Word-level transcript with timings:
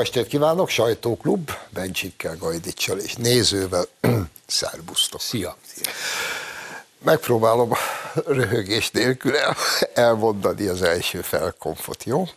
estét 0.00 0.26
kívánok, 0.26 0.68
sajtóklub, 0.68 1.50
Bencsikkel, 1.68 2.36
Gajdicsal 2.36 2.98
és 2.98 3.14
nézővel. 3.14 3.86
Szerbusztok. 4.46 5.20
Szia. 5.20 5.56
Megpróbálom 7.04 7.72
röhögés 8.26 8.90
nélkül 8.90 9.36
el, 9.36 9.56
elmondani 9.94 10.66
az 10.66 10.82
első 10.82 11.20
felkonfot, 11.20 12.04
jó? 12.04 12.28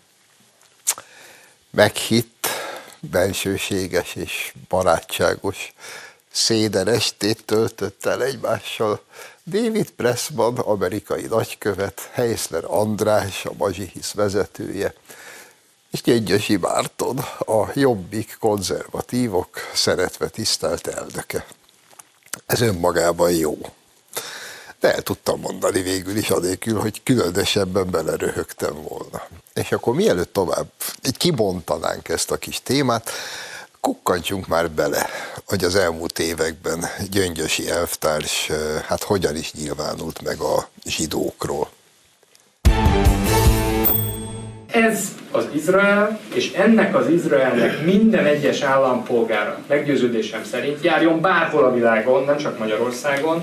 Meghitt, 1.70 2.48
bensőséges 3.00 4.16
és 4.16 4.54
barátságos 4.70 5.74
széden 6.32 6.88
estét 6.88 7.46
töltött 7.46 8.06
el 8.06 8.24
egymással 8.24 9.02
David 9.46 9.90
Pressman, 9.90 10.58
amerikai 10.58 11.26
nagykövet, 11.26 12.10
Heisler 12.12 12.64
András, 12.66 13.46
a 13.46 13.52
Mazsihisz 13.58 14.14
vezetője, 14.14 14.94
és 15.94 16.02
Gyöngyösi 16.02 16.56
Márton, 16.56 17.18
a 17.40 17.70
jobbik 17.74 18.38
konzervatívok 18.40 19.50
szeretve 19.74 20.28
tisztelt 20.28 20.88
elnöke. 20.88 21.46
Ez 22.46 22.62
önmagában 22.62 23.32
jó. 23.32 23.58
De 24.80 24.94
el 24.94 25.02
tudtam 25.02 25.40
mondani 25.40 25.82
végül 25.82 26.18
is, 26.18 26.30
anélkül, 26.30 26.80
hogy 26.80 27.04
különösebben 27.04 27.90
beleröhögtem 27.90 28.82
volna. 28.82 29.28
És 29.54 29.72
akkor 29.72 29.96
mielőtt 29.96 30.34
tovább 30.34 30.72
egy 31.02 31.18
kibontanánk 31.18 32.10
ezt 32.10 32.32
a 32.32 32.38
kis 32.38 32.62
témát, 32.64 33.10
kukkantsunk 33.82 34.48
már 34.48 34.72
bele, 34.72 35.10
hogy 35.46 35.64
az 35.64 35.76
elmúlt 35.76 36.20
években 36.20 36.86
Gyöngyösi 37.10 37.70
elvtárs 37.70 38.52
hát 38.86 39.04
hogyan 39.04 39.36
is 39.36 39.54
nyilvánult 39.54 40.22
meg 40.22 40.40
a 40.40 40.70
zsidókról. 40.86 41.70
Ez 44.74 45.16
az 45.32 45.48
Izrael, 45.56 46.20
és 46.34 46.52
ennek 46.52 46.96
az 46.96 47.10
Izraelnek 47.10 47.86
minden 47.86 48.26
egyes 48.26 48.62
állampolgára 48.62 49.60
meggyőződésem 49.68 50.44
szerint 50.44 50.84
járjon 50.84 51.22
bárhol 51.22 51.64
a 51.64 51.74
világon, 51.74 52.24
nem 52.24 52.38
csak 52.38 52.60
Magyarországon, 52.60 53.42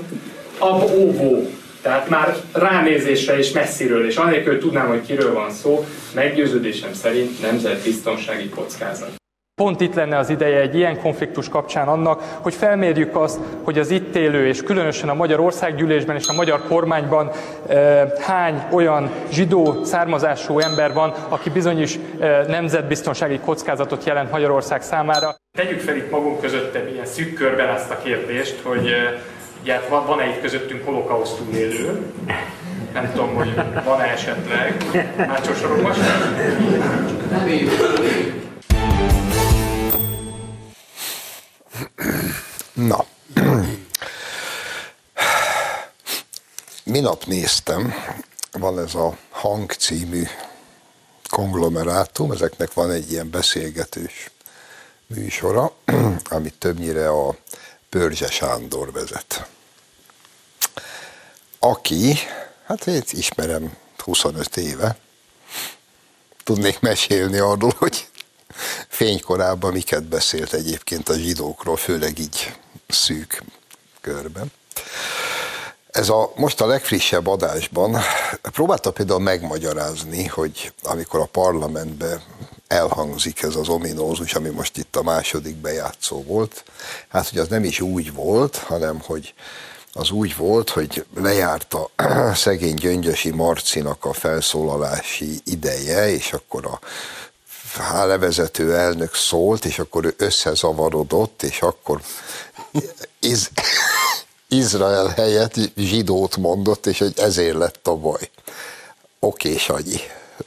ab 0.58 0.82
óvó. 0.82 1.50
Tehát 1.82 2.08
már 2.08 2.36
ránézésre 2.52 3.38
és 3.38 3.52
messziről, 3.52 4.06
és 4.06 4.16
anélkül, 4.16 4.58
tudnám, 4.58 4.88
hogy 4.88 5.06
kiről 5.06 5.32
van 5.32 5.50
szó, 5.50 5.86
meggyőződésem 6.14 6.92
szerint 6.92 7.42
nemzetbiztonsági 7.42 8.48
kockázat. 8.48 9.19
Pont 9.60 9.80
itt 9.80 9.94
lenne 9.94 10.18
az 10.18 10.30
ideje 10.30 10.60
egy 10.60 10.74
ilyen 10.74 11.00
konfliktus 11.00 11.48
kapcsán 11.48 11.88
annak, 11.88 12.38
hogy 12.40 12.54
felmérjük 12.54 13.16
azt, 13.16 13.38
hogy 13.62 13.78
az 13.78 13.90
itt 13.90 14.16
élő, 14.16 14.46
és 14.46 14.62
különösen 14.62 15.08
a 15.08 15.14
Magyar 15.14 15.40
Országgyűlésben 15.40 16.16
és 16.16 16.28
a 16.28 16.32
magyar 16.32 16.62
kormányban 16.68 17.30
e, 17.68 18.06
hány 18.20 18.62
olyan 18.70 19.10
zsidó 19.32 19.84
származású 19.84 20.58
ember 20.58 20.92
van, 20.92 21.14
aki 21.28 21.50
bizonyos 21.50 21.98
e, 22.20 22.44
nemzetbiztonsági 22.48 23.38
kockázatot 23.38 24.04
jelent 24.04 24.30
Magyarország 24.30 24.82
számára. 24.82 25.34
Tegyük 25.58 25.80
fel 25.80 25.96
itt 25.96 26.10
magunk 26.10 26.40
között 26.40 26.74
egy 26.74 26.92
ilyen 26.92 27.06
szűk 27.06 27.34
körben 27.34 27.68
ezt 27.68 27.90
a 27.90 27.98
kérdést, 28.02 28.60
hogy 28.62 28.86
e, 28.86 29.22
ugye, 29.62 29.72
hát 29.72 29.88
van, 29.88 30.06
van-e 30.06 30.26
itt 30.26 30.40
közöttünk 30.40 30.84
holokauszt 30.84 31.36
túlélő, 31.36 32.12
nem 32.92 33.10
tudom, 33.12 33.34
hogy 33.34 33.54
van-e 33.84 34.04
esetleg. 34.04 34.84
Mácsos 35.16 35.58
soron 35.58 35.80
most? 35.80 36.00
Nem 37.30 37.48
Na, 42.72 43.06
minap 46.84 47.24
néztem, 47.24 47.94
van 48.52 48.78
ez 48.78 48.94
a 48.94 49.16
Hang 49.30 49.72
című 49.72 50.26
konglomerátum, 51.28 52.32
ezeknek 52.32 52.72
van 52.72 52.90
egy 52.90 53.12
ilyen 53.12 53.30
beszélgetős 53.30 54.30
műsora, 55.06 55.72
amit 56.28 56.54
többnyire 56.54 57.08
a 57.08 57.36
Pörzse 57.88 58.30
Sándor 58.30 58.92
vezet. 58.92 59.48
Aki, 61.58 62.18
hát 62.64 62.86
én 62.86 63.02
ismerem 63.10 63.76
25 63.96 64.56
éve, 64.56 64.96
tudnék 66.44 66.80
mesélni 66.80 67.38
arról, 67.38 67.74
hogy 67.78 68.09
fénykorában 68.88 69.72
miket 69.72 70.04
beszélt 70.04 70.52
egyébként 70.52 71.08
a 71.08 71.18
zsidókról, 71.18 71.76
főleg 71.76 72.18
így 72.18 72.56
szűk 72.88 73.42
körben. 74.00 74.52
Ez 75.90 76.08
a 76.08 76.32
most 76.34 76.60
a 76.60 76.66
legfrissebb 76.66 77.26
adásban 77.26 77.96
próbálta 78.42 78.90
például 78.90 79.20
megmagyarázni, 79.20 80.26
hogy 80.26 80.72
amikor 80.82 81.20
a 81.20 81.28
parlamentbe 81.32 82.22
elhangzik 82.66 83.42
ez 83.42 83.56
az 83.56 83.68
ominózus, 83.68 84.34
ami 84.34 84.48
most 84.48 84.76
itt 84.76 84.96
a 84.96 85.02
második 85.02 85.56
bejátszó 85.56 86.22
volt, 86.22 86.64
hát 87.08 87.28
hogy 87.28 87.38
az 87.38 87.48
nem 87.48 87.64
is 87.64 87.80
úgy 87.80 88.12
volt, 88.12 88.56
hanem 88.56 89.00
hogy 89.00 89.34
az 89.92 90.10
úgy 90.10 90.36
volt, 90.36 90.70
hogy 90.70 91.04
lejárt 91.14 91.74
a 91.74 91.90
szegény 92.34 92.74
Gyöngyösi 92.74 93.30
Marcinak 93.30 94.04
a 94.04 94.12
felszólalási 94.12 95.40
ideje, 95.44 96.10
és 96.10 96.32
akkor 96.32 96.66
a 96.66 96.80
levezető 97.78 98.74
elnök 98.76 99.14
szólt, 99.14 99.64
és 99.64 99.78
akkor 99.78 100.04
ő 100.04 100.14
összezavarodott, 100.16 101.42
és 101.42 101.62
akkor 101.62 102.00
Iz, 103.20 103.50
Izrael 104.48 105.06
helyett 105.06 105.54
zsidót 105.76 106.36
mondott, 106.36 106.86
és 106.86 106.98
hogy 106.98 107.12
ezért 107.16 107.56
lett 107.56 107.86
a 107.86 107.94
baj. 107.94 108.30
Oké, 109.18 109.56
Sanyi, 109.56 110.00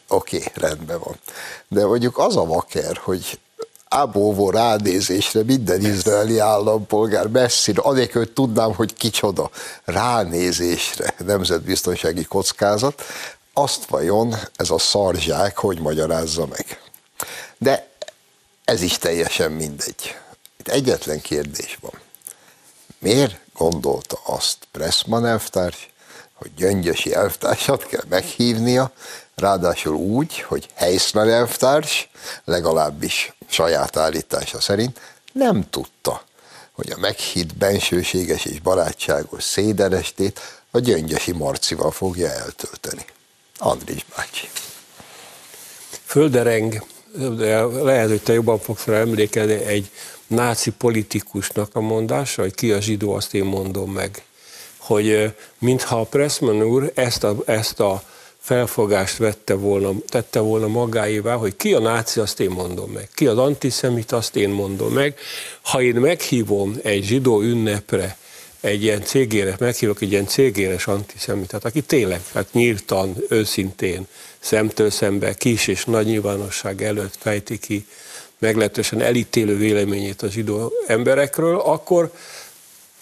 oké, 0.08 0.44
rendben 0.54 1.00
van. 1.00 1.20
De 1.68 1.86
mondjuk 1.86 2.18
az 2.18 2.36
a 2.36 2.46
vaker, 2.46 2.98
hogy 3.04 3.40
ábóvó 3.88 4.50
ránézésre 4.50 5.44
minden 5.44 5.82
izraeli 5.82 6.40
állampolgár 6.40 7.28
messzire, 7.28 7.82
anélkül, 7.82 8.22
hogy 8.22 8.34
tudnám, 8.34 8.74
hogy 8.74 8.94
kicsoda, 8.94 9.50
ránézésre 9.86 11.14
nemzetbiztonsági 11.26 12.24
kockázat, 12.24 13.04
azt 13.54 13.86
vajon 13.86 14.36
ez 14.56 14.70
a 14.70 14.78
szarzsák 14.78 15.58
hogy 15.58 15.80
magyarázza 15.80 16.46
meg? 16.46 16.83
De 17.64 17.88
ez 18.64 18.82
is 18.82 18.98
teljesen 18.98 19.52
mindegy. 19.52 20.16
Itt 20.58 20.68
egyetlen 20.68 21.22
kérdés 21.22 21.78
van. 21.82 22.00
Miért 23.00 23.36
gondolta 23.54 24.20
azt 24.26 24.58
Pressman 24.72 25.26
elvtárs, 25.26 25.90
hogy 26.34 26.54
Gyöngyösi 26.54 27.14
elvtársat 27.14 27.86
kell 27.86 28.04
meghívnia, 28.10 28.92
ráadásul 29.36 29.96
úgy, 29.96 30.40
hogy 30.40 30.68
Heisler 30.74 31.28
elvtárs, 31.28 32.10
legalábbis 32.44 33.34
saját 33.50 33.98
állítása 33.98 34.62
szerint, 34.62 35.00
nem 35.32 35.70
tudta, 35.70 36.24
hogy 36.72 36.92
a 36.92 36.98
meghitt 36.98 37.56
bensőséges 37.56 38.46
és 38.46 38.60
barátságos 38.60 39.44
széderestét 39.44 40.40
a 40.72 40.80
Gyöngyösi 40.80 41.32
Marcival 41.32 41.92
fogja 41.92 42.30
eltölteni. 42.30 43.06
Andris 43.58 44.06
bácsi. 44.16 44.50
Földereng, 46.06 46.84
de 47.18 47.62
lehet, 47.62 48.10
hogy 48.10 48.22
te 48.22 48.34
jobban 48.34 48.60
fogsz 48.60 48.86
rá 48.86 49.00
emlékezni, 49.00 49.54
egy 49.54 49.90
náci 50.28 50.72
politikusnak 50.72 51.76
a 51.76 51.80
mondása, 51.80 52.42
hogy 52.42 52.56
ki 52.56 52.72
a 52.72 52.82
zsidó, 52.82 53.14
azt 53.14 53.34
én 53.34 53.44
mondom 53.44 53.92
meg. 53.92 54.24
Hogy 54.78 55.34
mintha 55.60 56.04
Pressman 56.04 56.64
úr 56.64 56.92
ezt 56.96 57.24
a, 57.24 57.36
ezt 57.46 57.80
a 57.80 58.04
felfogást 58.40 59.18
vette 59.18 59.54
volna, 59.54 59.92
tette 60.08 60.40
volna 60.40 60.68
magáévá, 60.68 61.36
hogy 61.36 61.56
ki 61.56 61.74
a 61.74 61.80
náci, 61.80 62.20
azt 62.20 62.40
én 62.40 62.50
mondom 62.50 62.92
meg. 62.92 63.10
Ki 63.14 63.28
az 63.28 63.38
antiszemit, 63.38 64.12
azt 64.12 64.36
én 64.36 64.50
mondom 64.50 64.94
meg. 64.94 65.20
Ha 65.62 65.82
én 65.82 65.96
meghívom 65.96 66.76
egy 66.82 67.04
zsidó 67.04 67.42
ünnepre, 67.42 68.18
egy 68.64 68.84
ilyen 68.84 69.04
cégéres, 69.04 69.58
meghívok 69.58 70.02
egy 70.02 70.12
ilyen 70.12 70.28
cégéres 70.28 70.88
antiszemitát, 70.88 71.66
aki 71.66 71.82
tényleg, 71.82 72.22
hát 72.34 72.54
nyíltan, 72.54 73.16
őszintén, 73.30 74.08
szemtől 74.44 74.90
szembe, 74.90 75.34
kis 75.34 75.68
és 75.68 75.86
nagy 75.86 76.06
nyilvánosság 76.06 76.84
előtt 76.84 77.16
fejti 77.20 77.60
ki 77.60 77.86
meglehetősen 78.38 79.02
elítélő 79.02 79.58
véleményét 79.58 80.22
a 80.22 80.30
zsidó 80.30 80.72
emberekről, 80.88 81.60
akkor 81.60 82.12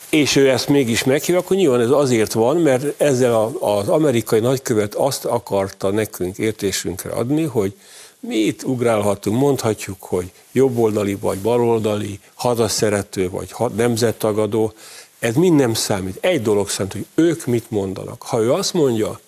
és 0.10 0.36
ő 0.36 0.50
ezt 0.50 0.68
mégis 0.68 1.04
meghív, 1.04 1.36
akkor 1.36 1.58
nyilván 1.58 1.82
ez 1.82 1.90
azért 1.90 2.34
van, 2.34 2.58
mert 2.58 3.02
ezzel 3.02 3.52
az 3.60 3.88
amerikai 3.88 4.40
nagykövet 4.40 4.96
azt 4.96 5.26
akarta 5.26 5.92
nekünk 5.92 6.38
értésünkre 6.38 7.12
adni, 7.12 7.44
hogy 7.44 7.74
mi 8.20 8.36
itt 8.36 8.64
ugrálhatunk, 8.64 9.40
mondhatjuk, 9.40 10.04
hogy 10.04 10.32
jobboldali 10.52 11.16
vagy 11.16 11.38
baloldali, 11.40 12.20
hazaszerető 12.34 13.30
vagy 13.30 13.54
nemzettagadó, 13.76 14.74
ez 15.20 15.36
mind 15.36 15.56
nem 15.56 15.74
számít. 15.74 16.18
Egy 16.20 16.42
dolog 16.42 16.70
számít, 16.70 16.94
hogy 16.94 17.06
ők 17.16 17.46
mit 17.46 17.72
mondanak. 17.72 18.22
Ha 18.22 18.42
ő 18.42 18.54
azt 18.54 18.74
mondja, 18.74 19.20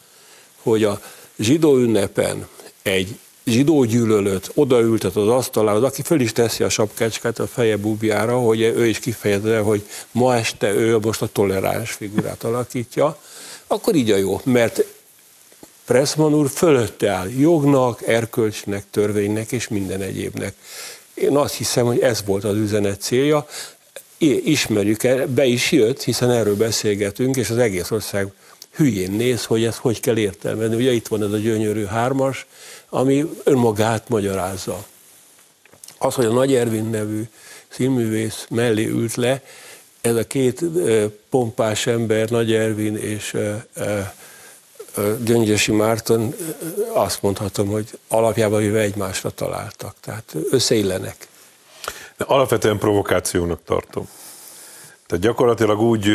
hogy 0.62 0.84
a 0.84 1.02
zsidó 1.44 1.78
ünnepen 1.78 2.48
egy 2.82 3.18
zsidó 3.46 3.84
gyűlölőt 3.84 4.52
odaültet 4.54 5.16
az 5.16 5.28
asztalához, 5.28 5.84
aki 5.84 6.02
föl 6.02 6.20
is 6.20 6.32
teszi 6.32 6.64
a 6.64 6.70
sapkácskát 6.70 7.40
a 7.40 7.48
feje 7.48 7.78
búbjára, 7.78 8.40
hogy 8.40 8.62
ő 8.62 8.86
is 8.86 9.00
kifejezze, 9.00 9.60
hogy 9.60 9.88
ma 10.12 10.36
este 10.36 10.74
ő 10.74 10.98
most 10.98 11.22
a 11.22 11.30
toleráns 11.32 11.92
figurát 11.92 12.44
alakítja, 12.44 13.18
akkor 13.68 13.96
így 13.96 14.12
a 14.12 14.18
jó, 14.18 14.42
mert 14.44 14.86
Pressman 15.86 16.34
úr 16.34 16.50
fölötte 16.50 17.10
áll 17.10 17.30
jognak, 17.30 18.08
erkölcsnek, 18.08 18.84
törvénynek 18.92 19.52
és 19.52 19.68
minden 19.68 20.02
egyébnek. 20.02 20.56
Én 21.14 21.38
azt 21.38 21.54
hiszem, 21.54 21.86
hogy 21.86 22.00
ez 22.00 22.24
volt 22.26 22.44
az 22.44 22.58
üzenet 22.58 23.02
célja. 23.02 23.48
Ismerjük 24.44 25.04
el, 25.04 25.28
be 25.28 25.46
is 25.46 25.72
jött, 25.72 26.04
hiszen 26.04 26.32
erről 26.32 26.56
beszélgetünk, 26.56 27.36
és 27.36 27.50
az 27.50 27.58
egész 27.58 27.92
ország 27.92 28.34
hülyén 28.76 29.12
néz, 29.12 29.46
hogy 29.46 29.64
ezt 29.64 29.78
hogy 29.78 30.00
kell 30.00 30.18
értelmezni. 30.18 30.76
Ugye 30.76 30.92
itt 30.92 31.08
van 31.08 31.24
ez 31.24 31.32
a 31.32 31.38
gyönyörű 31.38 31.86
hármas, 31.86 32.46
ami 32.90 33.30
önmagát 33.44 34.10
magyarázza. 34.10 34.86
Az, 35.98 36.14
hogy 36.14 36.26
a 36.26 36.34
Nagy 36.34 36.54
Ervin 36.54 36.86
nevű 36.86 37.24
színművész 37.68 38.46
mellé 38.50 38.86
ült 38.86 39.16
le, 39.16 39.42
ez 40.02 40.16
a 40.16 40.28
két 40.28 40.62
pompás 41.30 41.88
ember, 41.88 42.30
Nagy 42.30 42.54
Ervin 42.54 42.98
és 42.98 43.38
Gyöngyösi 45.24 45.72
Márton, 45.72 46.36
azt 46.94 47.22
mondhatom, 47.22 47.68
hogy 47.68 48.00
alapjában 48.08 48.60
véve 48.60 48.80
egymásra 48.80 49.30
találtak, 49.30 49.96
tehát 50.00 50.36
összeillenek. 50.52 51.28
De 52.18 52.26
alapvetően 52.28 52.78
provokációnak 52.78 53.60
tartom. 53.66 54.10
Tehát 55.08 55.24
gyakorlatilag 55.24 55.80
úgy 55.80 56.10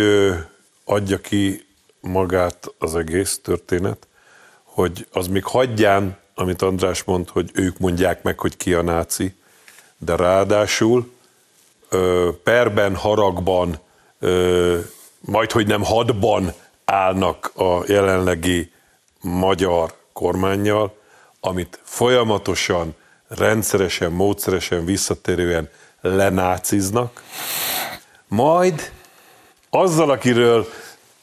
adja 0.85 1.19
ki 1.19 1.67
magát 2.09 2.75
az 2.79 2.97
egész 2.97 3.41
történet, 3.43 4.07
hogy 4.63 5.07
az 5.13 5.27
még 5.27 5.45
hagyján, 5.45 6.17
amit 6.35 6.63
András 6.63 7.03
mond, 7.03 7.29
hogy 7.29 7.51
ők 7.55 7.79
mondják 7.79 8.23
meg, 8.23 8.39
hogy 8.39 8.57
ki 8.57 8.75
a 8.75 8.83
náci, 8.83 9.35
de 9.99 10.17
ráadásul 10.17 11.11
perben, 12.43 12.95
haragban, 12.95 13.79
majd 15.21 15.53
hogy 15.53 15.67
nem 15.67 15.83
hadban 15.83 16.53
állnak 16.85 17.53
a 17.55 17.83
jelenlegi 17.87 18.73
magyar 19.21 19.95
kormányjal, 20.13 20.97
amit 21.41 21.81
folyamatosan, 21.83 22.95
rendszeresen, 23.29 24.13
módszeresen, 24.13 24.85
visszatérően 24.85 25.69
lenáciznak, 26.01 27.23
majd 28.29 28.93
azzal, 29.71 30.11
akiről 30.11 30.67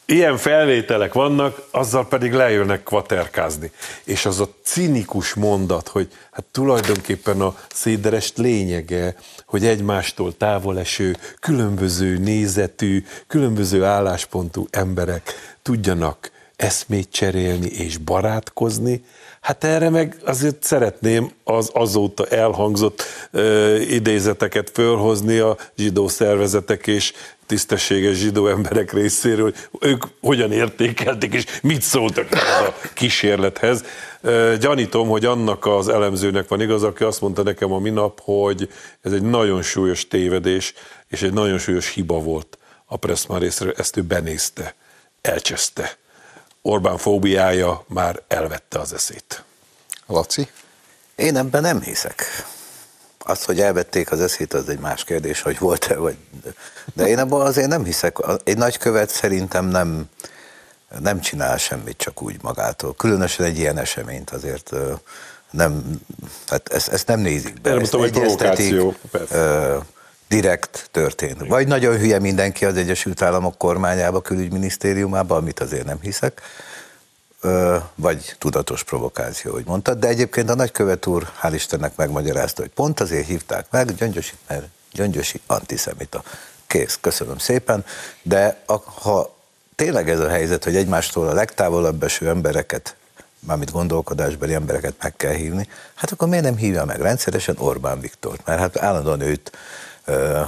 ilyen 0.06 0.38
felvételek 0.38 1.14
vannak, 1.14 1.68
azzal 1.72 2.08
pedig 2.08 2.34
lejönnek 2.34 2.84
kvaterkázni. 2.84 3.72
És 4.04 4.26
az 4.26 4.40
a 4.40 4.50
cinikus 4.64 5.34
mondat, 5.34 5.88
hogy 5.88 6.08
hát 6.32 6.46
tulajdonképpen 6.52 7.42
a 7.42 7.58
széderest 7.74 8.38
lényege, 8.38 9.16
hogy 9.46 9.66
egymástól 9.66 10.38
távol 10.38 10.80
eső, 10.80 11.16
különböző 11.40 12.18
nézetű, 12.18 13.06
különböző 13.28 13.84
álláspontú 13.84 14.68
emberek 14.70 15.34
tudjanak 15.62 16.32
eszmét 16.56 17.12
cserélni 17.12 17.68
és 17.68 17.98
barátkozni, 17.98 19.04
Hát 19.46 19.64
erre 19.64 19.90
meg 19.90 20.16
azért 20.24 20.64
szeretném 20.64 21.32
az 21.44 21.70
azóta 21.74 22.26
elhangzott 22.26 23.04
ö, 23.32 23.76
idézeteket 23.76 24.70
fölhozni 24.74 25.38
a 25.38 25.58
zsidó 25.78 26.08
szervezetek 26.08 26.88
és 26.88 27.14
tisztességes 27.46 28.18
zsidó 28.18 28.48
emberek 28.48 28.94
részéről, 28.94 29.54
hogy 29.72 29.90
ők 29.90 30.04
hogyan 30.22 30.52
értékelték 30.52 31.34
és 31.34 31.46
mit 31.62 31.82
szóltak 31.82 32.32
ez 32.32 32.42
a 32.68 32.76
kísérlethez. 32.94 33.84
Gyanítom, 34.60 35.08
hogy 35.08 35.26
annak 35.26 35.66
az 35.66 35.88
elemzőnek 35.88 36.48
van 36.48 36.62
igaz, 36.62 36.84
aki 36.84 37.04
azt 37.04 37.22
mondta 37.22 37.44
nekem 37.44 37.72
a 37.72 37.80
minap, 37.80 38.20
hogy 38.24 38.70
ez 39.02 39.12
egy 39.12 39.22
nagyon 39.22 39.62
súlyos 39.62 40.08
tévedés 40.08 40.74
és 41.08 41.22
egy 41.22 41.34
nagyon 41.34 41.58
súlyos 41.58 41.94
hiba 41.94 42.20
volt 42.20 42.58
a 42.86 42.98
Pressman 42.98 43.40
részéről, 43.40 43.74
ezt 43.78 43.98
ő 43.98 44.02
benézte, 44.02 44.76
elcseszte. 45.22 45.98
Orbán 46.62 46.98
fóbiája 46.98 47.84
már 47.88 48.22
elvette 48.28 48.80
az 48.80 48.94
eszét. 48.94 49.44
Laci? 50.08 50.48
Én 51.16 51.38
ebben 51.38 51.62
nem 51.62 51.82
hiszek. 51.82 52.24
Az, 53.28 53.44
hogy 53.44 53.60
elvették 53.60 54.12
az 54.12 54.22
eszét, 54.22 54.54
az 54.54 54.70
egy 54.70 54.80
más 54.80 55.04
kérdés, 55.04 55.42
hogy 55.42 55.60
volt-e, 55.60 55.96
vagy... 55.96 56.16
De 56.94 57.08
én 57.08 57.20
ebben 57.20 57.40
azért 57.40 57.68
nem 57.68 57.84
hiszek. 57.84 58.18
Egy 58.44 58.58
nagykövet 58.58 59.10
szerintem 59.10 59.66
nem, 59.66 60.10
nem 61.00 61.20
csinál 61.20 61.58
semmit 61.58 61.98
csak 61.98 62.22
úgy 62.22 62.38
magától. 62.42 62.96
Különösen 62.96 63.46
egy 63.46 63.58
ilyen 63.58 63.78
eseményt 63.78 64.30
azért 64.30 64.74
nem, 65.52 66.02
hát 66.48 66.70
ezt, 66.74 66.88
ezt 66.88 67.08
nem 67.08 67.20
nézik 67.20 67.62
be. 67.62 67.72
Ezt 67.72 67.94
hogy 67.94 68.12
provokáció. 68.12 68.96
direkt 70.28 70.88
történt. 70.92 71.48
Vagy 71.48 71.68
nagyon 71.68 71.98
hülye 71.98 72.20
mindenki 72.20 72.66
az 72.66 72.78
Egyesült 72.78 73.22
Államok 73.22 73.58
kormányába, 73.58 74.22
külügyminisztériumába, 74.22 75.36
amit 75.36 75.60
azért 75.60 75.86
nem 75.86 76.00
hiszek 76.02 76.42
vagy 77.96 78.36
tudatos 78.38 78.84
provokáció, 78.84 79.52
hogy 79.52 79.66
mondtad, 79.66 80.00
de 80.00 80.08
egyébként 80.08 80.50
a 80.50 80.56
nagykövet 80.56 81.06
úr, 81.06 81.32
hál' 81.42 81.52
Istennek 81.54 81.96
megmagyarázta, 81.96 82.62
hogy 82.62 82.72
pont 82.72 83.00
azért 83.00 83.28
hívták 83.28 83.66
meg, 83.72 83.96
Gyöngyösi, 83.96 84.34
mert 84.48 84.66
Gyöngyösi 84.92 85.42
antiszemita. 85.48 86.24
Kész, 86.68 86.98
köszönöm 87.02 87.38
szépen, 87.38 87.86
de 88.22 88.62
a, 88.66 88.74
ha 88.78 89.36
tényleg 89.76 90.10
ez 90.10 90.20
a 90.20 90.30
helyzet, 90.30 90.64
hogy 90.64 90.76
egymástól 90.76 91.28
a 91.28 91.34
legtávolabb 91.34 92.04
eső 92.04 92.28
embereket, 92.28 92.96
mármint 93.40 93.72
gondolkodásbeli 93.72 94.54
embereket 94.54 94.94
meg 95.02 95.16
kell 95.16 95.34
hívni, 95.34 95.68
hát 95.94 96.12
akkor 96.12 96.28
miért 96.28 96.44
nem 96.44 96.56
hívja 96.56 96.86
meg 96.86 97.02
rendszeresen 97.02 97.56
Orbán 97.58 98.00
Viktort? 98.00 98.46
Mert 98.46 98.60
hát 98.60 98.78
állandóan 98.78 99.22
őt 99.22 99.52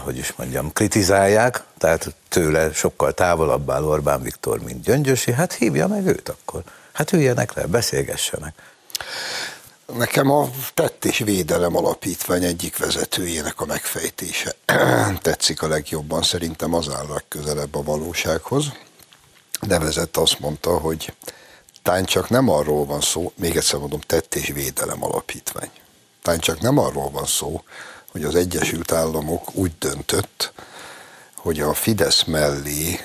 hogy 0.04 0.18
is 0.18 0.34
mondjam, 0.36 0.74
kritizálják, 0.74 1.64
tehát 1.78 2.14
tőle 2.30 2.74
sokkal 2.74 3.14
távolabb 3.14 3.70
áll 3.70 3.84
Orbán 3.84 4.22
Viktor, 4.22 4.60
mint 4.60 4.84
Gyöngyösi, 4.84 5.32
hát 5.32 5.54
hívja 5.54 5.88
meg 5.88 6.06
őt 6.06 6.30
akkor. 6.30 6.64
Hát 6.98 7.12
üljenek 7.12 7.54
le, 7.54 7.66
beszélgessenek. 7.66 8.54
Nekem 9.94 10.32
a 10.32 10.50
Tett 10.74 11.06
és 11.06 11.18
Védelem 11.18 11.76
Alapítvány 11.76 12.44
egyik 12.44 12.78
vezetőjének 12.78 13.62
a 13.62 13.66
megfejtése 13.66 14.56
tetszik 15.22 15.62
a 15.62 15.68
legjobban, 15.68 16.22
szerintem 16.22 16.74
az 16.74 16.90
áll 16.90 17.08
legközelebb 17.08 17.76
a 17.76 17.84
valósághoz. 17.84 18.66
Nevezett 19.60 20.18
azt 20.18 20.40
mondta, 20.40 20.78
hogy 20.78 21.14
tán 21.84 22.06
csak 22.06 22.30
nem 22.30 22.50
arról 22.50 22.86
van 22.86 23.02
szó, 23.02 23.32
még 23.36 23.56
egyszer 23.56 23.80
mondom, 23.80 24.00
Tett 24.00 24.36
és 24.36 24.48
Védelem 24.48 25.04
Alapítvány. 25.04 25.70
Tán 26.22 26.40
csak 26.40 26.60
nem 26.60 26.78
arról 26.78 27.10
van 27.10 27.26
szó, 27.26 27.64
hogy 28.12 28.24
az 28.24 28.36
Egyesült 28.36 28.92
Államok 28.92 29.56
úgy 29.56 29.72
döntött, 29.80 30.54
hogy 31.36 31.60
a 31.60 31.74
Fidesz 31.74 32.24
mellé 32.24 33.00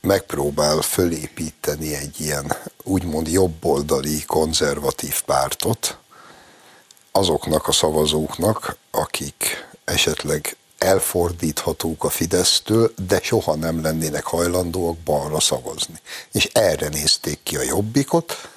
megpróbál 0.00 0.80
fölépíteni 0.80 1.94
egy 1.94 2.20
ilyen 2.20 2.56
úgymond 2.82 3.28
jobboldali 3.28 4.24
konzervatív 4.24 5.22
pártot 5.22 5.98
azoknak 7.12 7.68
a 7.68 7.72
szavazóknak, 7.72 8.76
akik 8.90 9.66
esetleg 9.84 10.56
elfordíthatók 10.78 12.04
a 12.04 12.08
Fidesztől, 12.08 12.92
de 13.08 13.20
soha 13.22 13.54
nem 13.54 13.82
lennének 13.82 14.24
hajlandóak 14.24 14.96
balra 14.96 15.40
szavazni. 15.40 16.00
És 16.32 16.48
erre 16.52 16.88
nézték 16.88 17.38
ki 17.42 17.56
a 17.56 17.62
jobbikot, 17.62 18.48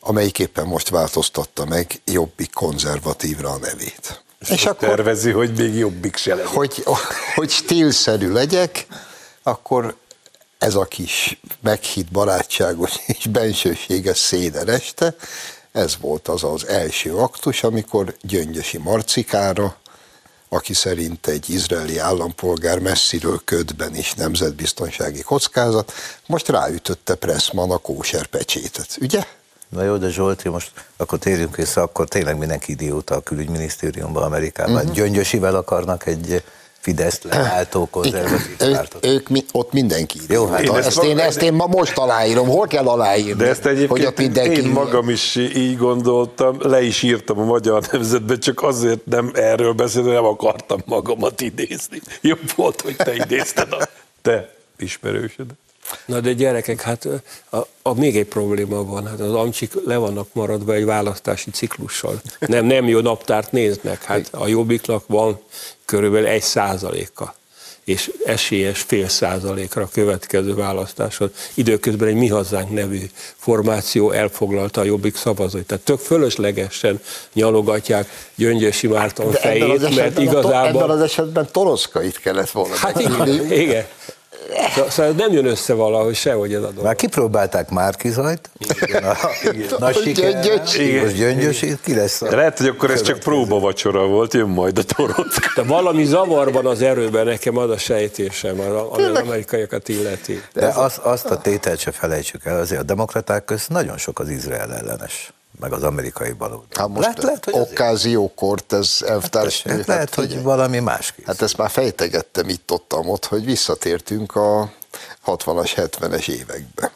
amelyik 0.00 0.38
éppen 0.38 0.66
most 0.66 0.88
változtatta 0.88 1.64
meg 1.64 2.00
jobbik 2.04 2.52
konzervatívra 2.52 3.50
a 3.50 3.58
nevét. 3.58 4.22
És, 4.38 4.48
és 4.48 4.66
akkor 4.66 4.88
tervezi, 4.88 5.30
hogy 5.30 5.56
még 5.56 5.74
jobbik 5.74 6.16
se 6.16 6.34
legyen. 6.34 6.52
Hogy, 6.52 6.84
hogy 7.34 7.50
stílszerű 7.50 8.32
legyek, 8.32 8.86
akkor 9.42 9.96
ez 10.60 10.74
a 10.74 10.84
kis 10.84 11.40
meghitt 11.60 12.10
barátságos 12.10 12.92
és 13.18 13.26
bensőséges 13.26 14.18
szédereste, 14.18 15.14
ez 15.72 15.96
volt 16.00 16.28
az 16.28 16.44
az 16.44 16.66
első 16.66 17.14
aktus, 17.14 17.62
amikor 17.62 18.14
Gyöngyösi 18.20 18.78
Marcikára, 18.78 19.76
aki 20.48 20.74
szerint 20.74 21.26
egy 21.26 21.50
izraeli 21.50 21.98
állampolgár 21.98 22.78
messziről 22.78 23.40
ködben 23.44 23.94
is 23.94 24.14
nemzetbiztonsági 24.14 25.22
kockázat, 25.22 25.92
most 26.26 26.48
ráütötte 26.48 27.14
Pressman 27.14 27.70
a 27.70 27.76
kóser 27.76 28.26
pecsétet, 28.26 28.96
ugye? 29.00 29.24
Na 29.68 29.82
jó, 29.82 29.96
de 29.96 30.08
Zsolti, 30.08 30.48
most 30.48 30.70
akkor 30.96 31.18
térjünk 31.18 31.56
vissza, 31.56 31.82
akkor 31.82 32.08
tényleg 32.08 32.38
mindenki 32.38 32.72
idióta 32.72 33.14
a 33.14 33.20
külügyminisztériumban, 33.20 34.22
Amerikában. 34.22 34.74
Uh-huh. 34.74 34.92
Gyöngyösivel 34.92 35.54
akarnak 35.54 36.06
egy 36.06 36.42
Fidesz 36.80 37.22
leálltó 37.22 37.88
konzervatív 37.90 38.56
pártot. 38.56 39.06
Ők, 39.06 39.30
ők 39.30 39.44
ott 39.52 39.72
mindenki. 39.72 40.18
Jó, 40.28 40.46
hát 40.46 40.60
én 40.60 40.74
ezt, 40.74 41.02
én, 41.02 41.18
ezt 41.18 41.42
én 41.42 41.52
ma 41.52 41.66
most 41.66 41.98
aláírom. 41.98 42.48
Hol 42.48 42.66
kell 42.66 42.86
aláírni? 42.86 43.42
De 43.42 43.48
ezt 43.48 43.66
egyébként 43.66 43.90
hogy 43.90 44.04
ott 44.04 44.18
mindenki... 44.18 44.60
én 44.60 44.68
magam 44.68 45.08
is 45.08 45.36
így 45.36 45.76
gondoltam, 45.76 46.56
le 46.60 46.82
is 46.82 47.02
írtam 47.02 47.38
a 47.38 47.44
Magyar 47.44 47.82
Nemzetbe, 47.92 48.38
csak 48.38 48.62
azért 48.62 49.06
nem 49.06 49.30
erről 49.34 49.72
beszélni, 49.72 50.10
nem 50.10 50.24
akartam 50.24 50.80
magamat 50.84 51.40
idézni. 51.40 52.00
Jobb 52.20 52.52
volt, 52.56 52.80
hogy 52.80 52.96
te 52.96 53.14
idézted 53.14 53.72
a 53.72 53.88
te 54.22 54.54
ismerősödet. 54.78 55.56
Na 56.06 56.20
de 56.20 56.32
gyerekek, 56.32 56.80
hát 56.80 57.08
a, 57.50 57.56
a 57.82 57.94
még 57.94 58.16
egy 58.16 58.26
probléma 58.26 58.84
van, 58.84 59.06
hát 59.06 59.20
az 59.20 59.32
amcsik 59.32 59.72
le 59.84 59.96
vannak 59.96 60.28
maradva 60.32 60.74
egy 60.74 60.84
választási 60.84 61.50
ciklussal. 61.50 62.20
Nem, 62.40 62.64
nem 62.66 62.88
jó 62.88 63.00
naptárt 63.00 63.52
néznek, 63.52 64.02
hát 64.02 64.28
a 64.30 64.46
jobbiknak 64.46 65.04
van 65.06 65.40
körülbelül 65.84 66.26
egy 66.26 66.42
százaléka. 66.42 67.34
és 67.84 68.10
esélyes 68.24 68.80
fél 68.80 69.08
százalékra 69.08 69.82
a 69.82 69.88
következő 69.92 70.54
választáson. 70.54 71.32
Időközben 71.54 72.08
egy 72.08 72.14
Mi 72.14 72.28
Hazánk 72.28 72.70
nevű 72.70 73.00
formáció 73.36 74.10
elfoglalta 74.10 74.80
a 74.80 74.84
Jobbik 74.84 75.16
szavazóit. 75.16 75.66
Tehát 75.66 75.84
tök 75.84 75.98
fölöslegesen 75.98 77.00
nyalogatják 77.32 78.08
Gyöngyösi 78.34 78.86
Márton 78.86 79.30
De 79.30 79.38
fejét, 79.38 79.96
mert 79.96 80.18
igazából... 80.18 80.66
ebben 80.66 80.90
az 80.90 81.00
esetben 81.00 81.48
Toroszkait 81.52 82.20
kellett 82.20 82.50
volna 82.50 82.74
Hát 82.74 83.00
igen, 83.00 83.52
igen. 83.52 83.86
Szóval- 84.74 84.90
Szóval 84.90 85.12
nem 85.12 85.32
jön 85.32 85.46
össze 85.46 85.74
valahogy 85.74 86.14
sehogy 86.14 86.54
ez 86.54 86.62
a 86.62 86.66
dolog. 86.70 86.84
Már 86.84 86.94
kipróbálták 86.96 87.70
Márkizajt, 87.70 88.50
nagy 89.78 89.96
sikerrel, 89.96 90.42
Gyöngyös. 90.42 91.02
most 91.02 91.16
Gyöngyösi, 91.16 91.76
ki 91.84 91.94
lesz 91.94 92.22
a... 92.22 92.34
Lehet, 92.36 92.58
hogy 92.58 92.66
akkor 92.66 92.90
ez 92.90 93.02
csak 93.02 93.18
próbavacsora 93.18 94.06
volt, 94.06 94.32
jön 94.34 94.48
majd 94.48 94.78
a 94.78 94.82
torock. 94.82 95.54
De 95.54 95.62
valami 95.62 96.04
zavarban 96.04 96.66
az 96.66 96.82
erőben 96.82 97.24
nekem 97.26 97.56
az 97.56 97.70
a 97.70 97.78
sejtésem, 97.78 98.60
ami 98.60 99.02
az 99.02 99.18
amerikaiakat 99.18 99.88
illeti. 99.88 100.42
De 100.52 100.66
az, 100.66 101.00
azt 101.02 101.26
a 101.26 101.38
tételt 101.40 101.78
se 101.78 101.90
felejtsük 101.90 102.44
el, 102.44 102.58
azért 102.60 102.80
a 102.80 102.84
demokraták 102.84 103.44
közt 103.44 103.68
nagyon 103.68 103.98
sok 103.98 104.18
az 104.18 104.28
Izrael 104.28 104.72
ellenes, 104.74 105.32
meg 105.60 105.72
az 105.72 105.82
amerikai 105.82 106.32
baloldal. 106.32 106.66
Hát 106.70 106.88
most 106.88 107.00
lehet, 107.00 107.22
lehet, 107.22 107.44
hogy 107.44 107.54
azért. 107.54 107.70
okkáziókort, 107.70 108.72
ez 108.72 108.96
elvtárs. 109.06 109.62
Hát 109.62 109.86
lehet, 109.86 110.14
hogy 110.14 110.42
valami 110.42 110.78
más 110.78 111.12
kész. 111.12 111.26
Hát 111.26 111.42
ezt 111.42 111.56
már 111.56 111.70
fejtegettem 111.70 112.48
itt 112.48 112.72
ott, 112.72 112.94
ott, 112.94 113.24
hogy 113.24 113.44
visszatértünk 113.44 114.36
a 114.36 114.72
60-as, 115.26 115.70
70-es 115.76 116.28
évekbe. 116.28 116.92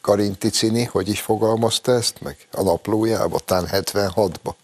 Karinti 0.00 0.48
Cini, 0.48 0.84
hogy 0.84 1.08
is 1.08 1.20
fogalmazta 1.20 1.92
ezt 1.92 2.20
meg? 2.20 2.36
A 2.52 2.62
naplójába, 2.62 3.38
talán 3.38 3.68
76-ba. 3.72 4.54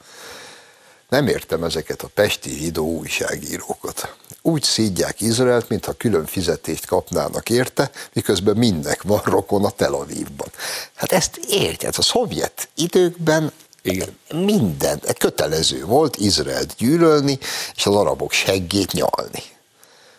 Nem 1.09 1.27
értem 1.27 1.65
ezeket 1.65 2.03
a 2.03 2.09
pesti 2.15 2.51
zsidó 2.51 2.87
újságírókat. 2.87 4.15
Úgy 4.43 4.63
szídják 4.63 5.21
Izraelt, 5.21 5.69
mintha 5.69 5.93
külön 5.93 6.27
fizetést 6.27 6.87
kapnának 6.87 7.51
érte, 7.51 7.91
miközben 8.13 8.57
mindnek 8.57 9.03
van 9.03 9.21
rokon 9.25 9.65
a 9.65 9.71
Tel 9.71 9.95
Avivban. 9.95 10.49
Hát 10.95 11.13
ezt 11.13 11.37
érted, 11.37 11.95
a 11.97 12.03
szovjet 12.03 12.69
időkben 12.75 13.53
Igen. 13.83 14.19
minden 14.35 15.01
kötelező 15.19 15.85
volt 15.85 16.17
Izraelt 16.17 16.75
gyűlölni, 16.79 17.39
és 17.77 17.87
az 17.87 17.95
arabok 17.95 18.33
seggét 18.33 18.93
nyalni. 18.93 19.43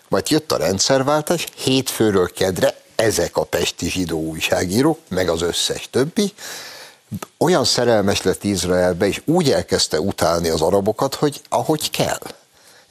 Majd 0.08 0.30
jött 0.30 0.52
a 0.52 0.58
rendszerváltás, 0.58 1.48
hétfőről 1.56 2.32
kedre 2.34 2.82
ezek 2.96 3.38
a 3.38 3.44
pesti 3.44 3.90
zsidó 3.90 4.20
újságírók, 4.20 5.00
meg 5.08 5.30
az 5.30 5.42
összes 5.42 5.88
többi, 5.92 6.34
olyan 7.38 7.66
szerelmes 7.66 8.22
lett 8.22 8.44
Izraelbe, 8.44 9.08
és 9.08 9.22
úgy 9.26 9.52
elkezdte 9.52 10.00
utálni 10.00 10.50
az 10.50 10.62
arabokat, 10.62 11.16
hogy 11.16 11.42
ahogy 11.50 11.90
kell. 11.90 12.20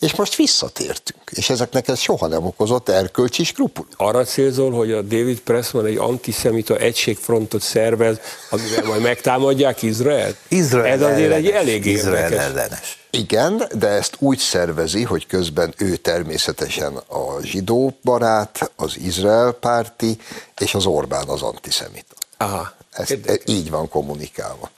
És 0.00 0.14
most 0.14 0.36
visszatértünk, 0.36 1.22
és 1.30 1.50
ezeknek 1.50 1.88
ez 1.88 1.98
soha 1.98 2.26
nem 2.26 2.44
okozott 2.46 2.88
erkölcsi 2.88 3.44
skrupul. 3.44 3.86
Arra 3.96 4.24
célzol, 4.24 4.70
hogy 4.72 4.92
a 4.92 5.02
David 5.02 5.40
Pressman 5.40 5.86
egy 5.86 5.96
antiszemita 5.96 6.76
egységfrontot 6.76 7.62
szervez, 7.62 8.18
amivel 8.50 8.84
majd 8.84 9.02
megtámadják 9.02 9.82
Izraelt? 9.82 10.36
Izrael 10.48 10.86
Ez 10.86 11.02
azért 11.02 11.32
egy 11.32 11.46
elég 11.48 11.84
Izrael 11.86 12.22
érdekes. 12.22 12.44
ellenes. 12.44 12.98
Igen, 13.10 13.62
de 13.74 13.86
ezt 13.88 14.14
úgy 14.18 14.38
szervezi, 14.38 15.02
hogy 15.02 15.26
közben 15.26 15.74
ő 15.78 15.96
természetesen 15.96 16.96
a 16.96 17.40
zsidó 17.42 17.96
barát, 18.02 18.70
az 18.76 18.96
Izrael 18.98 19.52
párti, 19.52 20.18
és 20.58 20.74
az 20.74 20.86
Orbán 20.86 21.28
az 21.28 21.42
antiszemita. 21.42 22.14
Aha, 22.36 22.72
Ez 22.90 23.10
érdekes. 23.10 23.54
így 23.54 23.70
van 23.70 23.88
kommunikálva. 23.88 24.70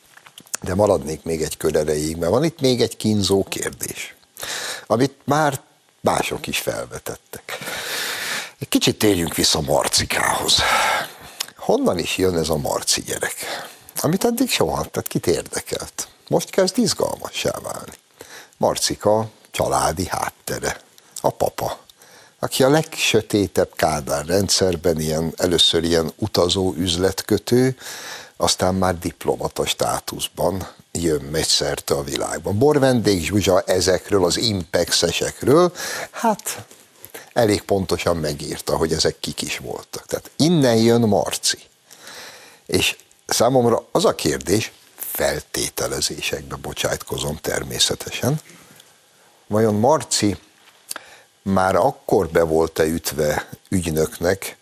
De 0.63 0.75
maradnék 0.75 1.23
még 1.23 1.43
egy 1.43 1.57
kör 1.57 1.77
erejéig, 1.77 2.17
mert 2.17 2.33
van 2.33 2.45
itt 2.45 2.61
még 2.61 2.81
egy 2.81 2.97
kínzó 2.97 3.45
kérdés, 3.49 4.15
amit 4.87 5.15
már 5.25 5.61
mások 6.01 6.47
is 6.47 6.59
felvetettek. 6.59 7.59
Egy 8.59 8.69
kicsit 8.69 8.99
térjünk 8.99 9.35
vissza 9.35 9.61
Marcikához. 9.61 10.59
Honnan 11.57 11.99
is 11.99 12.17
jön 12.17 12.37
ez 12.37 12.49
a 12.49 12.57
Marci 12.57 13.03
gyerek? 13.03 13.35
Amit 14.01 14.25
eddig 14.25 14.51
soha, 14.51 14.85
tehát 14.85 15.09
kit 15.09 15.27
érdekelt. 15.27 16.09
Most 16.29 16.51
kezd 16.51 16.79
izgalmassá 16.79 17.51
válni. 17.63 17.93
Marcika 18.57 19.29
családi 19.51 20.07
háttere. 20.07 20.81
A 21.21 21.31
papa, 21.31 21.79
aki 22.39 22.63
a 22.63 22.69
legsötétebb 22.69 23.75
Kádár 23.77 24.27
rendszerben 24.27 25.01
ilyen, 25.01 25.33
először 25.37 25.85
ilyen 25.85 26.13
utazó 26.17 26.73
üzletkötő, 26.77 27.77
aztán 28.37 28.75
már 28.75 28.99
diplomata 28.99 29.67
státuszban 29.67 30.69
jön 30.93 31.43
szerte 31.43 31.95
a 31.95 32.03
világban. 32.03 32.59
Borvendék 32.59 33.25
Zsuzsa 33.25 33.61
ezekről 33.61 34.25
az 34.25 34.37
impexesekről, 34.37 35.73
hát 36.11 36.65
elég 37.33 37.63
pontosan 37.63 38.17
megírta, 38.17 38.77
hogy 38.77 38.93
ezek 38.93 39.21
kik 39.21 39.43
is 39.43 39.59
voltak. 39.59 40.07
Tehát 40.07 40.31
innen 40.37 40.77
jön 40.77 41.01
Marci. 41.01 41.59
És 42.67 42.97
számomra 43.27 43.87
az 43.93 44.05
a 44.05 44.15
kérdés, 44.15 44.73
feltételezésekbe 44.97 46.57
bocsájtkozom 46.57 47.37
természetesen, 47.37 48.41
vajon 49.47 49.75
Marci 49.75 50.37
már 51.43 51.75
akkor 51.75 52.29
be 52.29 52.43
volt-e 52.43 52.85
ütve 52.85 53.49
ügynöknek, 53.69 54.57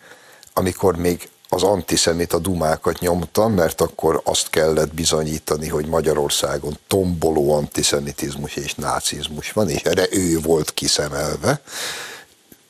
amikor 0.55 0.97
még 0.97 1.29
az 1.53 1.63
antiszemita 1.63 2.39
dumákat 2.39 2.99
nyomta, 2.99 3.49
mert 3.49 3.81
akkor 3.81 4.21
azt 4.25 4.51
kellett 4.51 4.95
bizonyítani, 4.95 5.69
hogy 5.69 5.87
Magyarországon 5.87 6.79
tomboló 6.87 7.53
antiszemitizmus 7.53 8.57
és 8.57 8.75
nácizmus 8.75 9.53
van, 9.53 9.69
és 9.69 9.83
erre 9.83 10.07
ő 10.11 10.41
volt 10.41 10.75
kiszemelve, 10.75 11.61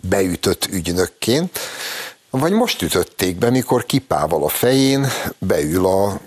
beütött 0.00 0.66
ügynökként, 0.66 1.58
vagy 2.30 2.52
most 2.52 2.82
ütötték 2.82 3.36
be, 3.36 3.50
mikor 3.50 3.84
kipával 3.84 4.44
a 4.44 4.48
fején 4.48 5.06
beül 5.38 5.86
a 5.86 6.20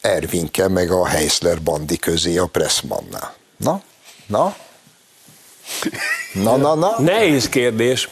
Ervinke 0.00 0.68
meg 0.68 0.90
a 0.90 1.06
Heisler 1.06 1.62
bandi 1.62 1.96
közé 1.96 2.36
a 2.36 2.46
Pressmannál. 2.46 3.34
Na? 3.56 3.82
Na? 4.26 4.56
Na, 6.32 6.56
na, 6.56 6.74
na? 6.74 7.00
Nehéz 7.00 7.48
kérdés. 7.48 8.08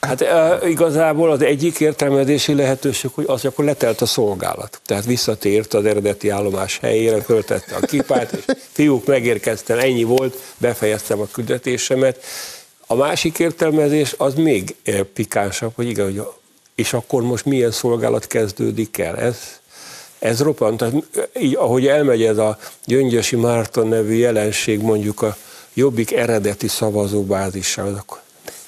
Hát 0.00 0.24
igazából 0.64 1.30
az 1.30 1.42
egyik 1.42 1.80
értelmezési 1.80 2.54
lehetőség, 2.54 3.10
hogy 3.14 3.24
az 3.28 3.44
akkor 3.44 3.64
letelt 3.64 4.00
a 4.00 4.06
szolgálat. 4.06 4.80
Tehát 4.86 5.04
visszatért 5.04 5.74
az 5.74 5.84
eredeti 5.84 6.28
állomás 6.28 6.78
helyére, 6.78 7.22
föltette 7.22 7.76
a 7.76 7.86
kipát, 7.86 8.32
és 8.32 8.44
fiúk, 8.72 9.06
megérkeztem, 9.06 9.78
ennyi 9.78 10.04
volt, 10.04 10.36
befejeztem 10.58 11.20
a 11.20 11.26
küldetésemet. 11.32 12.24
A 12.86 12.94
másik 12.94 13.38
értelmezés 13.38 14.14
az 14.18 14.34
még 14.34 14.76
pikánsabb, 15.14 15.72
hogy 15.74 15.88
igen, 15.88 16.04
hogy 16.04 16.22
és 16.74 16.92
akkor 16.92 17.22
most 17.22 17.44
milyen 17.44 17.70
szolgálat 17.70 18.26
kezdődik 18.26 18.98
el. 18.98 19.16
Ez, 19.16 19.36
ez 20.18 20.40
roppant. 20.40 20.78
Tehát, 20.78 20.94
így, 21.40 21.54
ahogy 21.54 21.86
elmegy 21.86 22.22
ez 22.22 22.38
a 22.38 22.58
Gyöngyösi 22.84 23.36
Márton 23.36 23.88
nevű 23.88 24.14
jelenség 24.14 24.80
mondjuk 24.80 25.22
a 25.22 25.36
Jobbik 25.74 26.12
eredeti 26.12 26.68
szavazóbázissal, 26.68 27.94
akkor 27.98 28.20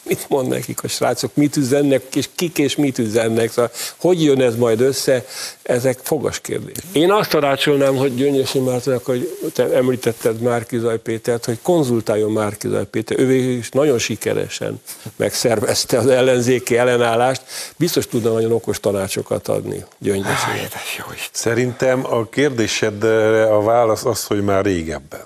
mit 0.03 0.29
mond 0.29 0.49
nekik 0.49 0.83
a 0.83 0.89
srácok, 0.89 1.35
mit 1.35 1.57
üzennek, 1.57 2.15
és 2.15 2.29
kik 2.35 2.59
és 2.59 2.77
mit 2.77 2.99
üzennek, 2.99 3.51
szóval 3.51 3.71
hogy 3.97 4.23
jön 4.23 4.41
ez 4.41 4.57
majd 4.57 4.81
össze, 4.81 5.25
ezek 5.63 5.99
fogas 6.03 6.41
kérdés. 6.41 6.77
Én 6.93 7.13
azt 7.13 7.31
tanácsolnám, 7.31 7.97
hogy 7.97 8.15
Gyöngyösi 8.15 8.59
Mártonnak, 8.59 9.05
hogy 9.05 9.39
te 9.53 9.75
említetted 9.75 10.41
Márkizaj 10.41 10.99
Pétert, 10.99 11.45
hogy 11.45 11.59
konzultáljon 11.63 12.33
Márkizaj 12.33 12.85
Péter, 12.85 13.19
ő 13.19 13.27
végül 13.27 13.57
is 13.57 13.69
nagyon 13.69 13.99
sikeresen 13.99 14.81
megszervezte 15.17 15.99
az 15.99 16.07
ellenzéki 16.07 16.77
ellenállást, 16.77 17.43
biztos 17.77 18.07
tudna 18.07 18.33
nagyon 18.33 18.53
okos 18.53 18.81
tanácsokat 18.81 19.49
adni 19.49 19.85
Gyöngyösinek. 19.99 20.57
Édes 20.57 20.97
jó 20.99 21.13
Isten. 21.15 21.31
Szerintem 21.33 22.07
a 22.07 22.29
kérdésedre 22.29 23.47
a 23.55 23.63
válasz 23.63 24.05
az, 24.05 24.25
hogy 24.25 24.43
már 24.43 24.65
régebben. 24.65 25.25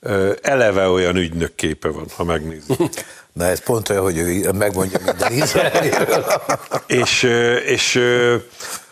Ö, 0.00 0.32
Eleve 0.42 0.88
olyan 0.88 1.16
ügynök 1.16 1.54
képe 1.54 1.88
van, 1.88 2.06
ha 2.16 2.24
megnézzük. 2.24 2.76
Na 3.34 3.44
ez 3.44 3.60
pont 3.60 3.88
olyan, 3.88 4.02
hogy 4.02 4.18
ő 4.18 4.50
megmondja 4.50 4.98
minden 5.04 5.32
Izraelről. 5.42 6.24
és, 6.86 7.22
és 7.64 8.00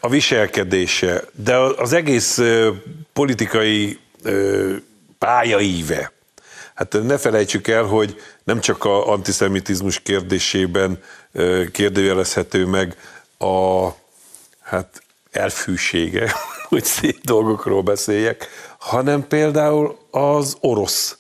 a 0.01 0.09
viselkedése, 0.09 1.25
de 1.33 1.57
az 1.57 1.93
egész 1.93 2.41
politikai 3.13 3.99
pályaíve. 5.19 6.13
Hát 6.75 6.97
ne 7.03 7.19
felejtsük 7.19 7.69
el, 7.69 7.83
hogy 7.83 8.21
nem 8.45 8.61
csak 8.61 8.85
a 8.85 9.09
antiszemitizmus 9.09 10.01
kérdésében 10.01 11.03
kérdőjelezhető 11.73 12.67
meg 12.67 12.97
a 13.39 13.89
hát 14.61 15.03
elfűsége, 15.31 16.33
hogy 16.69 16.85
szép 16.85 17.19
dolgokról 17.25 17.83
beszéljek, 17.83 18.49
hanem 18.79 19.27
például 19.27 19.99
az 20.11 20.57
orosz 20.61 21.17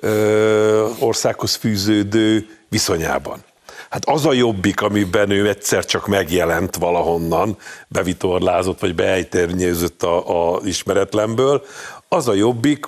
ö, 0.00 0.88
országhoz 0.98 1.54
fűződő 1.54 2.55
viszonyában. 2.68 3.44
Hát 3.90 4.04
az 4.08 4.26
a 4.26 4.32
jobbik, 4.32 4.80
amiben 4.80 5.30
ő 5.30 5.48
egyszer 5.48 5.84
csak 5.84 6.06
megjelent 6.06 6.76
valahonnan, 6.76 7.56
bevitorlázott 7.88 8.80
vagy 8.80 8.94
beejternyőzött 8.94 10.02
a, 10.02 10.54
a 10.54 10.60
ismeretlenből, 10.64 11.64
az 12.08 12.28
a 12.28 12.34
jobbik 12.34 12.86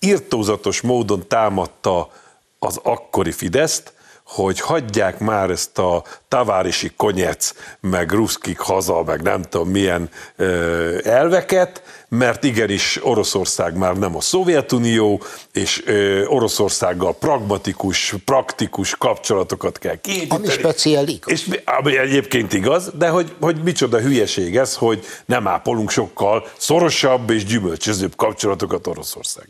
írtózatos 0.00 0.80
módon 0.80 1.28
támadta 1.28 2.10
az 2.58 2.80
akkori 2.82 3.32
Fideszt, 3.32 3.92
hogy 4.24 4.60
hagyják 4.60 5.18
már 5.18 5.50
ezt 5.50 5.78
a 5.78 6.02
tavárisi 6.28 6.92
konyec, 6.96 7.52
meg 7.80 8.12
ruszkik 8.12 8.58
haza, 8.58 9.02
meg 9.02 9.22
nem 9.22 9.42
tudom 9.42 9.68
milyen 9.68 10.10
ö, 10.36 10.98
elveket, 11.04 11.82
mert 12.18 12.44
igenis 12.44 12.98
Oroszország 13.02 13.76
már 13.76 13.96
nem 13.96 14.16
a 14.16 14.20
Szovjetunió, 14.20 15.22
és 15.52 15.82
ö, 15.86 16.24
Oroszországgal 16.24 17.14
pragmatikus, 17.14 18.14
praktikus 18.24 18.96
kapcsolatokat 18.96 19.78
kell 19.78 19.96
kiépíteni. 20.00 20.44
Ami 20.44 20.52
speciál 20.52 21.08
igaz. 21.08 21.32
És 21.32 21.44
mi- 21.44 21.60
ami 21.64 21.98
egyébként 21.98 22.52
igaz, 22.52 22.90
de 22.98 23.08
hogy, 23.08 23.34
hogy 23.40 23.62
micsoda 23.62 24.00
hülyeség 24.00 24.56
ez, 24.56 24.76
hogy 24.76 25.04
nem 25.24 25.46
ápolunk 25.48 25.90
sokkal 25.90 26.46
szorosabb 26.56 27.30
és 27.30 27.44
gyümölcsözőbb 27.44 28.16
kapcsolatokat 28.16 28.86
Oroszország. 28.86 29.48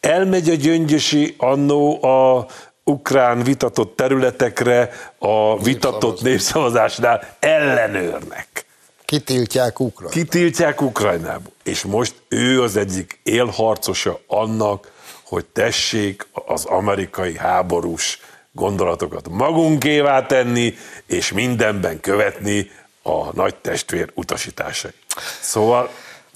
Elmegy 0.00 0.48
a 0.50 0.54
gyöngyösi 0.54 1.34
annó 1.38 2.04
a 2.04 2.46
ukrán 2.84 3.42
vitatott 3.42 3.96
területekre 3.96 4.90
a 5.18 5.62
vitatott 5.62 6.22
népszavazásnál 6.22 7.36
ellenőrnek. 7.40 8.68
Kitiltják 9.10 9.80
Ukrajnát. 9.80 10.14
Kitiltják 10.14 10.80
Ukrajnába. 10.80 11.50
És 11.62 11.82
most 11.82 12.14
ő 12.28 12.62
az 12.62 12.76
egyik 12.76 13.20
élharcosa 13.22 14.20
annak, 14.26 14.92
hogy 15.24 15.44
tessék 15.44 16.26
az 16.46 16.64
amerikai 16.64 17.36
háborús 17.36 18.20
gondolatokat 18.52 19.28
magunkévá 19.28 20.26
tenni, 20.26 20.74
és 21.06 21.32
mindenben 21.32 22.00
követni 22.00 22.70
a 23.02 23.34
nagy 23.34 23.54
testvér 23.54 24.10
utasításai. 24.14 24.92
Szóval 25.40 25.90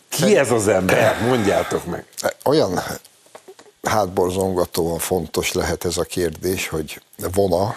ki 0.08 0.36
ez 0.36 0.50
az 0.50 0.68
ember? 0.68 1.22
Mondjátok 1.26 1.84
meg. 1.84 2.06
Olyan 2.44 2.80
hátborzongatóan 3.82 4.98
fontos 4.98 5.52
lehet 5.52 5.84
ez 5.84 5.96
a 5.96 6.04
kérdés, 6.04 6.68
hogy 6.68 7.00
Vona, 7.32 7.76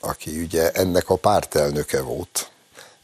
aki 0.00 0.42
ugye 0.42 0.70
ennek 0.70 1.10
a 1.10 1.16
pártelnöke 1.16 2.02
volt, 2.02 2.52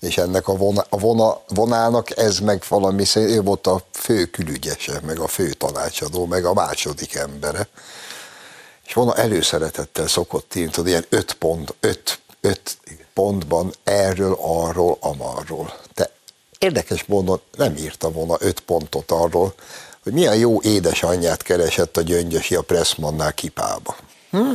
és 0.00 0.18
ennek 0.18 0.48
a, 0.48 0.56
vona, 0.56 0.86
a 0.88 0.98
vona, 0.98 1.40
vonának 1.48 2.16
ez 2.18 2.38
meg 2.38 2.62
valami, 2.68 3.04
szerint 3.04 3.30
ő 3.30 3.40
volt 3.40 3.66
a 3.66 3.82
fő 3.92 4.24
külügyese, 4.24 5.00
meg 5.06 5.18
a 5.18 5.26
fő 5.26 5.52
tanácsadó, 5.52 6.26
meg 6.26 6.44
a 6.44 6.54
második 6.54 7.14
embere. 7.14 7.68
És 8.86 8.92
vona 8.92 9.14
előszeretettel 9.14 10.06
szokott 10.06 10.54
írni, 10.54 10.70
tudod, 10.70 10.88
ilyen 10.88 11.06
öt 11.08 11.32
pont, 11.32 11.74
öt, 11.80 12.20
öt 12.40 12.78
pontban 13.14 13.72
erről, 13.84 14.36
arról, 14.40 14.96
amarról. 15.00 15.74
Te 15.94 16.10
érdekes 16.58 17.04
módon 17.04 17.40
nem 17.56 17.76
írta 17.76 18.10
volna 18.10 18.36
öt 18.38 18.60
pontot 18.60 19.10
arról, 19.10 19.54
hogy 20.02 20.12
milyen 20.12 20.36
jó 20.36 20.60
édesanyját 20.62 21.42
keresett 21.42 21.96
a 21.96 22.00
gyöngyösi 22.00 22.54
a 22.54 22.62
Pressmannál 22.62 23.32
kipába. 23.32 23.96
Hm? 24.30 24.50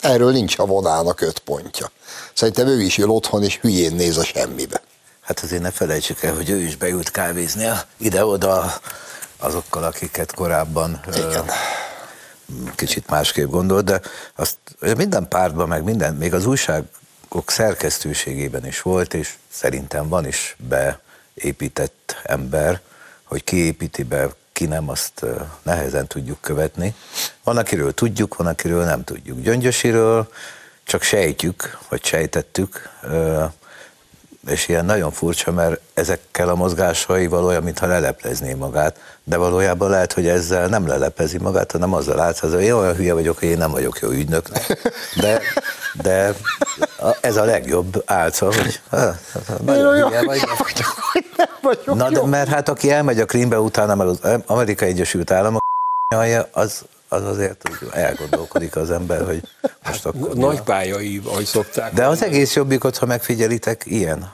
Erről 0.00 0.32
nincs 0.32 0.58
a 0.58 0.66
vonának 0.66 1.20
öt 1.20 1.38
pontja. 1.38 1.90
Szerintem 2.32 2.66
ő 2.66 2.80
is 2.80 2.98
ül 2.98 3.08
otthon, 3.08 3.42
és 3.42 3.58
hülyén 3.58 3.94
néz 3.94 4.16
a 4.16 4.24
semmibe. 4.24 4.80
Hát 5.20 5.40
azért 5.40 5.62
ne 5.62 5.70
felejtsük 5.70 6.22
el, 6.22 6.34
hogy 6.34 6.50
ő 6.50 6.58
is 6.58 6.76
beült 6.76 7.10
kávézni 7.10 7.68
ide-oda 7.96 8.80
azokkal, 9.36 9.84
akiket 9.84 10.34
korábban 10.34 11.00
ö, 11.06 11.16
Igen. 11.16 11.44
kicsit 12.74 13.08
másképp 13.08 13.50
gondolt, 13.50 13.84
de 13.84 14.00
azt 14.36 14.56
minden 14.96 15.28
pártban, 15.28 15.68
meg 15.68 15.82
minden, 15.82 16.14
még 16.14 16.34
az 16.34 16.46
újságok 16.46 17.44
szerkesztőségében 17.46 18.66
is 18.66 18.82
volt, 18.82 19.14
és 19.14 19.34
szerintem 19.52 20.08
van 20.08 20.26
is 20.26 20.56
beépített 20.68 22.16
ember, 22.22 22.80
hogy 23.24 23.44
ki 23.44 23.56
építi 23.56 24.02
be, 24.02 24.28
ki 24.52 24.66
nem, 24.66 24.88
azt 24.88 25.12
ö, 25.22 25.40
nehezen 25.62 26.06
tudjuk 26.06 26.40
követni. 26.40 26.94
Van, 27.50 27.58
akiről 27.58 27.94
tudjuk, 27.94 28.36
van, 28.36 28.46
akiről 28.46 28.84
nem 28.84 29.04
tudjuk. 29.04 29.40
Gyöngyösiről 29.40 30.28
csak 30.84 31.02
sejtjük, 31.02 31.78
vagy 31.88 32.04
sejtettük, 32.04 32.90
és 34.48 34.68
ilyen 34.68 34.84
nagyon 34.84 35.12
furcsa, 35.12 35.52
mert 35.52 35.80
ezekkel 35.94 36.48
a 36.48 36.54
mozgásaival 36.54 37.44
olyan, 37.44 37.62
mintha 37.62 37.86
leleplezné 37.86 38.54
magát, 38.54 38.96
de 39.24 39.36
valójában 39.36 39.90
lehet, 39.90 40.12
hogy 40.12 40.28
ezzel 40.28 40.66
nem 40.66 40.86
leleplezi 40.86 41.38
magát, 41.38 41.72
hanem 41.72 41.94
azzal 41.94 42.20
állt, 42.20 42.38
hogy 42.38 42.62
én 42.62 42.72
olyan 42.72 42.94
hülye 42.94 43.12
vagyok, 43.12 43.38
hogy 43.38 43.48
én 43.48 43.58
nem 43.58 43.70
vagyok 43.70 43.98
jó 43.98 44.08
ügynöknek. 44.08 44.92
De, 45.20 45.40
de 46.02 46.34
ez 47.20 47.36
a 47.36 47.44
legjobb 47.44 48.02
álca, 48.06 48.46
hogy 48.46 48.80
ha, 48.90 49.14
nagyon 49.64 49.94
hülye 49.94 50.24
vagy. 50.24 50.40
vagyok, 50.58 50.94
nem 51.36 51.58
vagyok 51.62 51.94
Na, 51.96 52.10
de 52.10 52.26
mert 52.26 52.48
hát 52.48 52.68
aki 52.68 52.90
elmegy 52.90 53.20
a 53.20 53.24
Krímbe 53.24 53.60
utána, 53.60 53.94
mert 53.94 54.10
az 54.10 54.42
Amerikai 54.46 54.88
Egyesült 54.88 55.30
Államok 55.30 55.62
az, 56.52 56.84
az 57.12 57.24
azért 57.24 57.68
úgy 57.70 57.88
elgondolkodik 57.92 58.76
az 58.76 58.90
ember, 58.90 59.24
hogy 59.26 59.42
most 59.86 60.06
akkor... 60.06 60.34
mi 60.34 60.42
a- 60.42 60.46
Nagy 60.46 60.60
pályai, 60.62 61.20
ahogy 61.24 61.44
szokták. 61.44 61.94
de 61.94 62.06
az 62.06 62.22
egész 62.22 62.54
jobbikot, 62.54 62.96
ha 62.96 63.06
megfigyelitek, 63.06 63.82
ilyen. 63.86 64.32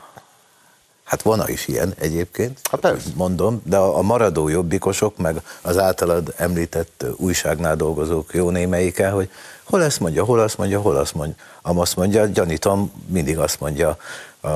Hát 1.05 1.23
vona 1.23 1.49
is 1.49 1.69
ilyen 1.69 1.95
egyébként, 1.99 2.61
Hát 2.71 2.81
persze. 2.81 3.09
mondom, 3.15 3.63
de 3.65 3.77
a 3.77 4.03
maradó 4.03 4.49
jobbikosok, 4.49 5.17
meg 5.17 5.37
az 5.63 5.79
általad 5.79 6.35
említett 6.37 7.05
újságnál 7.17 7.77
dolgozók 7.77 8.35
jó 8.35 8.51
némelyike, 8.51 9.09
hogy 9.09 9.31
hol 9.65 9.83
ezt 9.85 10.01
mondja, 10.01 10.25
hol 10.25 10.41
azt 10.41 10.59
mondja, 10.59 10.81
hol 10.81 10.97
azt 10.97 11.15
mondja. 11.15 11.35
Am 11.63 11.79
azt 11.79 11.97
mondja, 11.97 12.27
gyanítom, 12.27 12.93
mindig 13.07 13.39
azt 13.39 13.61
mondja, 13.61 13.97
a, 14.41 14.49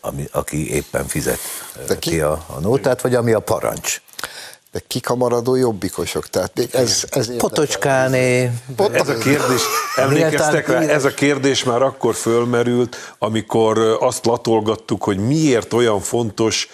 ami, 0.00 0.28
aki 0.32 0.74
éppen 0.74 1.06
fizet 1.06 1.38
De 1.86 1.94
ki, 1.94 1.98
ki- 1.98 2.10
ki 2.10 2.20
a, 2.20 2.44
a 2.46 2.60
nótát, 2.60 3.00
vagy 3.00 3.14
ami 3.14 3.32
a 3.32 3.40
parancs. 3.40 4.02
De 4.76 4.82
kik 4.86 5.10
a 5.10 5.14
maradó 5.14 5.54
jobbikosok? 5.54 6.28
Tehát 6.28 6.50
még 6.54 6.68
ez, 6.72 7.04
ez. 7.10 7.36
Potocskáné, 7.36 8.50
Ez 8.92 9.08
a 9.08 9.18
kérdés, 9.18 9.62
emlékeztek 9.96 10.68
rá, 10.68 10.80
ez 10.80 11.04
a 11.04 11.14
kérdés 11.14 11.64
már 11.64 11.82
akkor 11.82 12.14
fölmerült, 12.14 12.96
amikor 13.18 13.96
azt 14.00 14.26
latolgattuk, 14.26 15.02
hogy 15.02 15.18
miért 15.18 15.72
olyan 15.72 16.00
fontos 16.00 16.68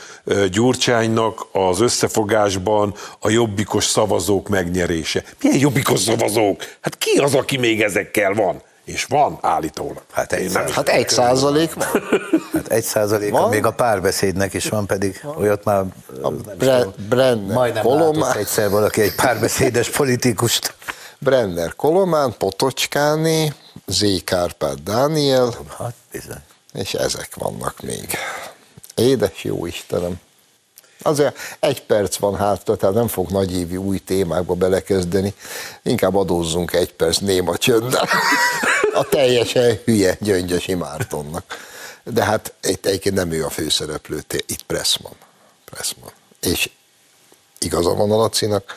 Gyurcsánynak 0.51 1.47
az 1.53 1.81
összefogásban 1.81 2.95
a 3.19 3.31
jobbikos 3.31 3.85
szavazók 3.85 4.49
megnyerése. 4.49 5.25
Milyen 5.43 5.59
jobbikos 5.59 6.01
szavazók? 6.01 6.63
Hát 6.81 6.99
ki 6.99 7.19
az, 7.19 7.35
aki 7.35 7.57
még 7.57 7.83
ezekkel 7.83 8.35
van? 8.35 8.63
És 8.85 9.05
van 9.05 9.39
állítólag. 9.41 10.03
Hát 10.13 10.33
egy 10.33 10.53
nem- 10.53 10.67
Hát 10.69 10.89
egy 10.89 11.09
százalék 11.09 11.75
van. 11.75 11.87
Hát 12.53 12.69
egy 12.69 12.83
százaléka 12.85 13.39
Van? 13.41 13.49
még 13.49 13.65
a 13.67 13.71
párbeszédnek 13.73 14.55
is 14.55 14.69
van, 14.69 14.87
pedig 14.87 15.25
olyat 15.39 15.65
már 15.65 15.85
A 16.23 16.31
Bre- 16.31 17.01
Brenner 17.09 17.55
majdnem 17.55 17.83
Kolomán, 17.83 18.37
egyszer 18.37 18.71
valaki 18.71 19.01
egy 19.01 19.15
párbeszédes 19.15 19.91
politikust. 19.91 20.75
Brenner 21.19 21.77
Kolomán, 21.77 22.35
Potocskáné, 22.39 23.53
Z. 23.87 24.05
Kárpát 24.25 24.83
Dániel, 24.83 25.55
Hát 25.79 25.95
bizony. 26.13 26.43
és 26.73 26.95
ezek 26.95 27.35
vannak 27.35 27.81
még. 27.83 28.17
Édes 28.95 29.45
jó 29.45 29.67
Istenem! 29.67 30.21
Azért 31.03 31.37
egy 31.61 31.83
perc 31.83 32.17
van 32.17 32.37
hátra, 32.37 32.77
tehát 32.77 32.95
nem 32.95 33.09
fog 33.09 33.31
nagyévi 33.31 33.77
új 33.77 33.99
témákba 33.99 34.55
belekezdeni. 34.55 35.35
Inkább 35.83 36.17
adózzunk 36.17 36.73
egy 36.73 36.93
perc 36.93 37.19
néma 37.19 37.57
csönddel. 37.57 38.09
A 38.95 39.09
teljesen 39.09 39.79
hülye 39.85 40.17
Gyöngyösi 40.21 40.75
Mártonnak. 40.75 41.45
De 42.05 42.25
hát 42.25 42.53
itt 42.63 42.87
egyébként 42.87 43.15
nem 43.15 43.33
ő 43.33 43.45
a 43.45 43.51
főszereplő, 43.51 44.23
itt 44.47 44.63
Pressman. 44.63 45.13
Pressman. 45.65 46.11
És 46.41 46.71
igaza 47.59 47.95
van 47.95 48.11
a 48.11 48.17
Lacinak, 48.17 48.77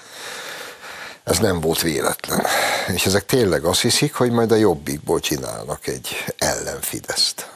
ez 1.23 1.37
nem 1.37 1.59
volt 1.59 1.81
véletlen. 1.81 2.45
És 2.93 3.05
ezek 3.05 3.25
tényleg 3.25 3.63
azt 3.63 3.81
hiszik, 3.81 4.13
hogy 4.13 4.31
majd 4.31 4.51
a 4.51 4.55
jobbikból 4.55 5.19
csinálnak 5.19 5.87
egy 5.87 6.09
ellenfideszt. 6.37 7.49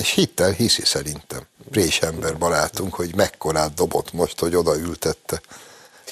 És 0.00 0.10
hittel 0.10 0.50
hiszi 0.50 0.84
szerintem. 0.84 1.40
Prés 1.70 2.00
ember 2.00 2.38
barátunk, 2.38 2.94
hogy 2.94 3.14
mekkorát 3.14 3.74
dobott 3.74 4.12
most, 4.12 4.38
hogy 4.40 4.54
odaültette 4.54 5.40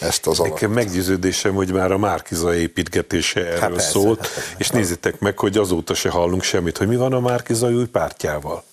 ezt 0.00 0.26
az 0.26 0.38
alapot. 0.38 0.60
Nekem 0.60 0.74
meggyőződésem, 0.74 1.54
hogy 1.54 1.72
már 1.72 1.92
a 1.92 1.98
Márkiza 1.98 2.54
építgetése 2.54 3.46
erről 3.46 3.76
persze, 3.76 3.90
szólt, 3.90 4.26
hát 4.26 4.54
és 4.58 4.68
nézzétek 4.68 5.18
meg, 5.18 5.38
hogy 5.38 5.56
azóta 5.56 5.94
se 5.94 6.10
hallunk 6.10 6.42
semmit, 6.42 6.78
hogy 6.78 6.88
mi 6.88 6.96
van 6.96 7.12
a 7.12 7.20
Márkizai 7.20 7.74
új 7.74 7.86
pártjával. 7.86 8.64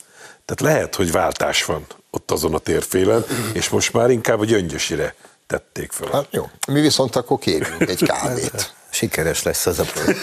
Tehát 0.45 0.73
lehet, 0.73 0.95
hogy 0.95 1.11
váltás 1.11 1.63
van 1.65 1.85
ott 2.09 2.31
azon 2.31 2.53
a 2.53 2.59
térfélen, 2.59 3.25
és 3.53 3.69
most 3.69 3.93
már 3.93 4.09
inkább 4.09 4.39
a 4.39 4.45
gyöngyösire 4.45 5.15
tették 5.47 5.91
fel. 5.91 6.09
Hát 6.11 6.27
jó, 6.31 6.49
mi 6.67 6.81
viszont 6.81 7.15
akkor 7.15 7.39
kérjünk 7.39 7.89
egy 7.89 8.03
kávét. 8.03 8.73
Sikeres 8.89 9.43
lesz 9.43 9.65
az 9.65 9.79
a 9.79 9.83
projekt. 9.83 10.19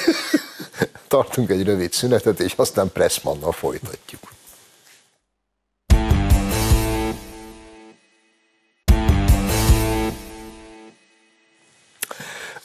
Tartunk 1.09 1.51
egy 1.51 1.65
rövid 1.65 1.93
szünetet, 1.93 2.41
és 2.41 2.53
aztán 2.57 2.93
Pressmannal 2.93 3.53
folytatjuk. 3.53 4.33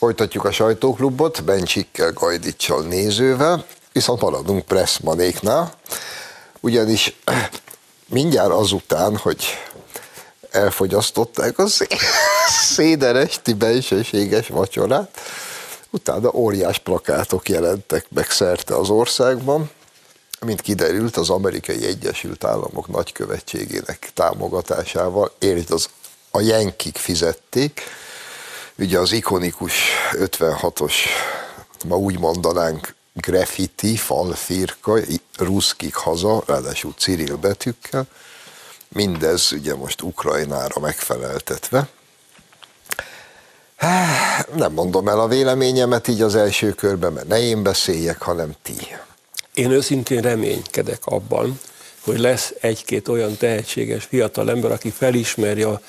Folytatjuk 0.08 0.46
a 0.46 0.52
sajtóklubot, 0.52 1.44
Bencsikkel, 1.44 2.12
Gajdicsal, 2.12 2.84
nézővel, 2.84 3.66
viszont 3.92 4.22
maradunk 4.22 4.66
Pressmanéknál, 4.66 5.74
ugyanis 6.60 7.16
mindjárt 8.10 8.52
azután, 8.52 9.18
hogy 9.18 9.46
elfogyasztották 10.52 11.60
a 11.60 11.68
szé- 11.68 11.96
széderesti 12.74 13.54
bensőséges 13.54 14.48
vacsorát, 14.48 15.20
utána 15.90 16.32
óriás 16.34 16.78
plakátok 16.78 17.50
jelentek 17.50 18.06
meg 18.10 18.30
szerte 18.30 18.76
az 18.76 18.90
országban, 18.90 19.70
mint 20.46 20.62
kiderült, 20.62 21.18
az 21.18 21.30
amerikai 21.30 21.86
Egyesült 21.86 22.44
Államok 22.44 22.88
nagykövetségének 22.88 24.10
támogatásával, 24.14 25.32
értsd, 25.40 25.72
az 25.72 25.90
a 26.32 26.42
jenkik 26.42 26.98
fizették, 26.98 27.82
ugye 28.78 29.00
az 29.00 29.12
ikonikus 29.12 29.74
56-os, 30.12 30.94
ma 31.88 31.98
úgy 31.98 32.20
mondanánk, 32.20 32.96
graffiti, 33.14 33.96
falfirka, 33.96 35.00
ruszkik 35.38 35.96
haza, 35.96 36.44
ráadásul 36.46 36.94
Cyril 36.98 37.36
betűkkel, 37.36 38.08
mindez 38.88 39.52
ugye 39.52 39.76
most 39.76 40.02
Ukrajnára 40.02 40.80
megfeleltetve. 40.80 41.88
Nem 44.56 44.74
mondom 44.74 45.08
el 45.08 45.20
a 45.20 45.28
véleményemet 45.28 46.08
így 46.08 46.22
az 46.22 46.36
első 46.36 46.74
körben, 46.74 47.14
mert 47.14 47.28
ne 47.28 47.40
én 47.40 47.64
beszéljek, 47.64 48.22
hanem 48.22 48.56
ti. 48.62 48.96
Én 49.54 49.72
őszintén 49.72 50.22
reménykedek 50.22 51.06
abban, 51.06 51.60
hogy 52.00 52.20
lesz 52.20 52.54
egy-két 52.60 53.08
olyan 53.08 53.38
tehetséges 53.38 54.04
fiatal 54.04 54.50
ember, 54.50 54.72
aki 54.72 54.90
felismeri 54.90 55.62
a 55.62 55.82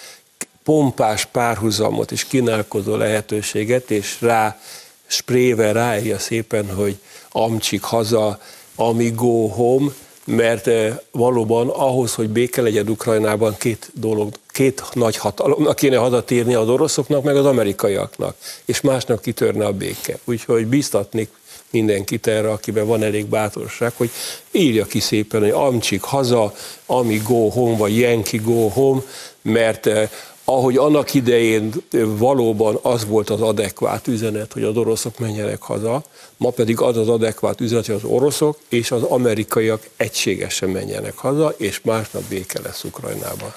pompás 0.68 1.24
párhuzamot 1.24 2.12
és 2.12 2.24
kínálkozó 2.24 2.96
lehetőséget, 2.96 3.90
és 3.90 4.16
rá 4.20 4.60
sprével 5.06 5.72
ráírja 5.72 6.18
szépen, 6.18 6.74
hogy 6.74 6.96
amcsik 7.30 7.82
haza, 7.82 8.40
ami 8.74 9.10
go 9.10 9.46
home, 9.46 9.90
mert 10.24 10.66
eh, 10.66 10.96
valóban 11.10 11.68
ahhoz, 11.68 12.14
hogy 12.14 12.28
béke 12.28 12.62
legyen 12.62 12.88
Ukrajnában, 12.88 13.56
két 13.58 13.90
dolog, 13.94 14.34
két 14.48 14.82
nagy 14.92 15.16
hatalomnak 15.16 15.76
kéne 15.76 15.96
hadatírni 15.96 16.54
az 16.54 16.68
oroszoknak, 16.68 17.22
meg 17.22 17.36
az 17.36 17.46
amerikaiaknak, 17.46 18.36
és 18.64 18.80
másnak 18.80 19.22
kitörne 19.22 19.66
a 19.66 19.72
béke. 19.72 20.18
Úgyhogy 20.24 20.66
biztatnék 20.66 21.28
mindenkit 21.70 22.26
erre, 22.26 22.50
akiben 22.50 22.86
van 22.86 23.02
elég 23.02 23.26
bátorság, 23.26 23.92
hogy 23.96 24.10
írja 24.50 24.84
ki 24.84 25.00
szépen, 25.00 25.40
hogy 25.40 25.50
amcsik 25.50 26.02
haza, 26.02 26.54
ami 26.86 27.20
go 27.24 27.48
home, 27.48 27.76
vagy 27.76 27.98
Yankee 27.98 28.40
go 28.40 28.68
home, 28.68 29.02
mert 29.42 29.86
eh, 29.86 30.08
ahogy 30.50 30.76
annak 30.76 31.14
idején 31.14 31.72
valóban 32.06 32.78
az 32.82 33.06
volt 33.06 33.30
az 33.30 33.40
adekvát 33.40 34.06
üzenet, 34.06 34.52
hogy 34.52 34.62
az 34.62 34.76
oroszok 34.76 35.18
menjenek 35.18 35.62
haza, 35.62 36.04
ma 36.36 36.50
pedig 36.50 36.80
az 36.80 36.96
az 36.96 37.08
adekvát 37.08 37.60
üzenet, 37.60 37.86
hogy 37.86 37.94
az 37.94 38.04
oroszok 38.04 38.58
és 38.68 38.90
az 38.90 39.02
amerikaiak 39.02 39.88
egységesen 39.96 40.68
menjenek 40.68 41.16
haza, 41.16 41.54
és 41.56 41.80
másnap 41.80 42.22
béke 42.22 42.60
lesz 42.60 42.84
Ukrajnában. 42.84 43.52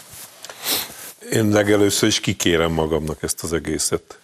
Én 1.31 1.49
legelőször 1.49 2.09
is 2.09 2.19
kikérem 2.19 2.71
magamnak 2.71 3.23
ezt 3.23 3.43
az 3.43 3.53
egészet. 3.53 4.17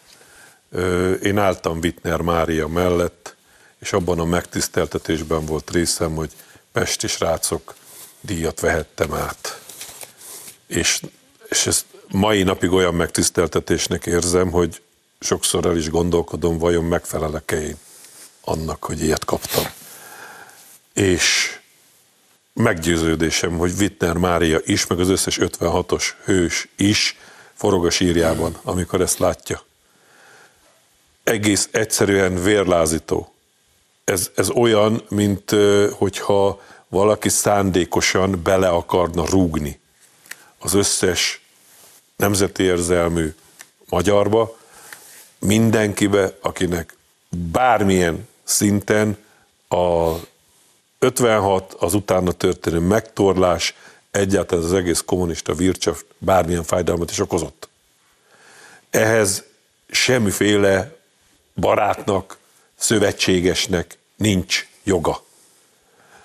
Én 1.23 1.37
álltam 1.37 1.79
Wittner 1.83 2.21
Mária 2.21 2.67
mellett, 2.67 3.35
és 3.79 3.93
abban 3.93 4.19
a 4.19 4.25
megtiszteltetésben 4.25 5.45
volt 5.45 5.71
részem, 5.71 6.15
hogy 6.15 6.31
Pesti 6.71 7.07
srácok 7.07 7.75
díjat 8.21 8.59
vehettem 8.59 9.13
át. 9.13 9.61
És, 10.67 11.01
és 11.49 11.67
ezt 11.67 11.85
mai 12.11 12.43
napig 12.43 12.71
olyan 12.71 12.95
megtiszteltetésnek 12.95 14.05
érzem, 14.05 14.51
hogy 14.51 14.81
sokszor 15.19 15.65
el 15.65 15.77
is 15.77 15.89
gondolkodom, 15.89 16.57
vajon 16.57 16.83
megfelelek-e 16.83 17.61
én 17.61 17.77
annak, 18.41 18.83
hogy 18.83 19.03
ilyet 19.03 19.25
kaptam. 19.25 19.63
És 20.93 21.57
meggyőződésem, 22.53 23.57
hogy 23.57 23.73
Wittner 23.79 24.17
Mária 24.17 24.59
is, 24.63 24.87
meg 24.87 24.99
az 24.99 25.09
összes 25.09 25.37
56-os 25.41 26.03
hős 26.23 26.67
is 26.75 27.17
forog 27.53 27.85
a 27.85 27.89
sírjában, 27.89 28.57
amikor 28.63 29.01
ezt 29.01 29.19
látja. 29.19 29.63
Egész 31.23 31.69
egyszerűen 31.71 32.43
vérlázító. 32.43 33.33
Ez, 34.03 34.31
ez 34.35 34.49
olyan, 34.49 35.03
mint 35.09 35.55
hogyha 35.91 36.61
valaki 36.87 37.29
szándékosan 37.29 38.39
bele 38.43 38.67
akarna 38.67 39.25
rúgni 39.25 39.79
az 40.59 40.73
összes 40.73 41.41
nemzeti 42.17 42.63
érzelmű 42.63 43.33
magyarba, 43.89 44.57
mindenkibe, 45.39 46.37
akinek 46.41 46.95
bármilyen 47.29 48.27
szinten 48.43 49.17
a 49.67 50.13
56, 50.99 51.73
az 51.73 51.93
utána 51.93 52.31
történő 52.31 52.79
megtorlás, 52.79 53.75
egyáltalán 54.11 54.63
az 54.63 54.73
egész 54.73 55.03
kommunista 55.05 55.53
vircsaft 55.53 56.05
bármilyen 56.17 56.63
fájdalmat 56.63 57.11
is 57.11 57.19
okozott. 57.19 57.69
Ehhez 58.89 59.43
semmiféle 59.89 60.95
barátnak, 61.55 62.37
szövetségesnek 62.75 63.97
nincs 64.15 64.67
joga. 64.83 65.23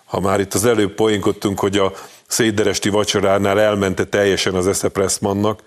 Ha 0.05 0.20
már 0.20 0.40
itt 0.40 0.55
az 0.55 0.64
előbb 0.64 0.94
poénkodtunk, 0.94 1.61
hogy 1.61 1.78
a 1.78 1.92
széderesti 2.26 2.88
vacsoránál 2.88 3.61
elmente 3.61 4.07
teljesen 4.07 4.55
az 4.55 4.66
Eszepressmannak, 4.66 5.62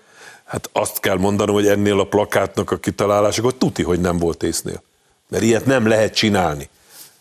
Hát 0.46 0.70
azt 0.74 1.00
kell 1.00 1.18
mondanom, 1.18 1.56
hogy 1.56 1.68
ennél 1.68 2.00
a 2.00 2.04
plakátnak 2.04 2.72
a 2.72 2.78
kitalálásakor 2.78 3.54
tuti, 3.54 3.84
hogy 3.84 4.00
nem 4.00 4.18
volt 4.18 4.44
észnél. 4.44 4.84
Mert 5.28 5.44
ilyet 5.44 5.66
nem 5.66 5.88
lehet 5.88 6.16
csinálni. 6.16 6.70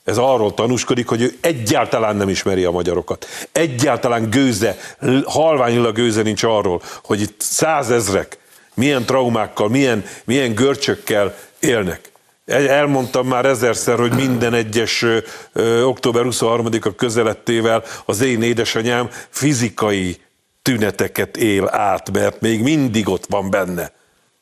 Ez 0.05 0.19
arról 0.19 0.55
tanúskodik, 0.55 1.09
hogy 1.09 1.23
ő 1.23 1.39
egyáltalán 1.41 2.17
nem 2.17 2.29
ismeri 2.29 2.65
a 2.65 2.71
magyarokat. 2.71 3.27
Egyáltalán 3.53 4.31
gőze, 4.31 4.77
halványilag 5.25 5.95
gőze 5.95 6.23
nincs 6.23 6.43
arról, 6.43 6.83
hogy 7.05 7.21
itt 7.21 7.41
százezrek 7.41 8.39
milyen 8.75 9.05
traumákkal, 9.05 9.69
milyen, 9.69 10.05
milyen 10.25 10.55
görcsökkel 10.55 11.35
élnek. 11.61 12.13
Elmondtam 12.47 13.27
már 13.27 13.45
ezerszer, 13.45 13.99
hogy 13.99 14.15
minden 14.15 14.55
egyes 14.55 15.05
ö, 15.53 15.83
október 15.83 16.23
23-a 16.27 16.95
közelettével 16.95 17.85
az 18.05 18.21
én 18.21 18.43
édesanyám 18.43 19.11
fizikai 19.29 20.17
tüneteket 20.65 21.37
él 21.37 21.69
át, 21.69 22.11
mert 22.11 22.41
még 22.41 22.63
mindig 22.63 23.09
ott 23.09 23.27
van 23.29 23.51
benne 23.51 23.93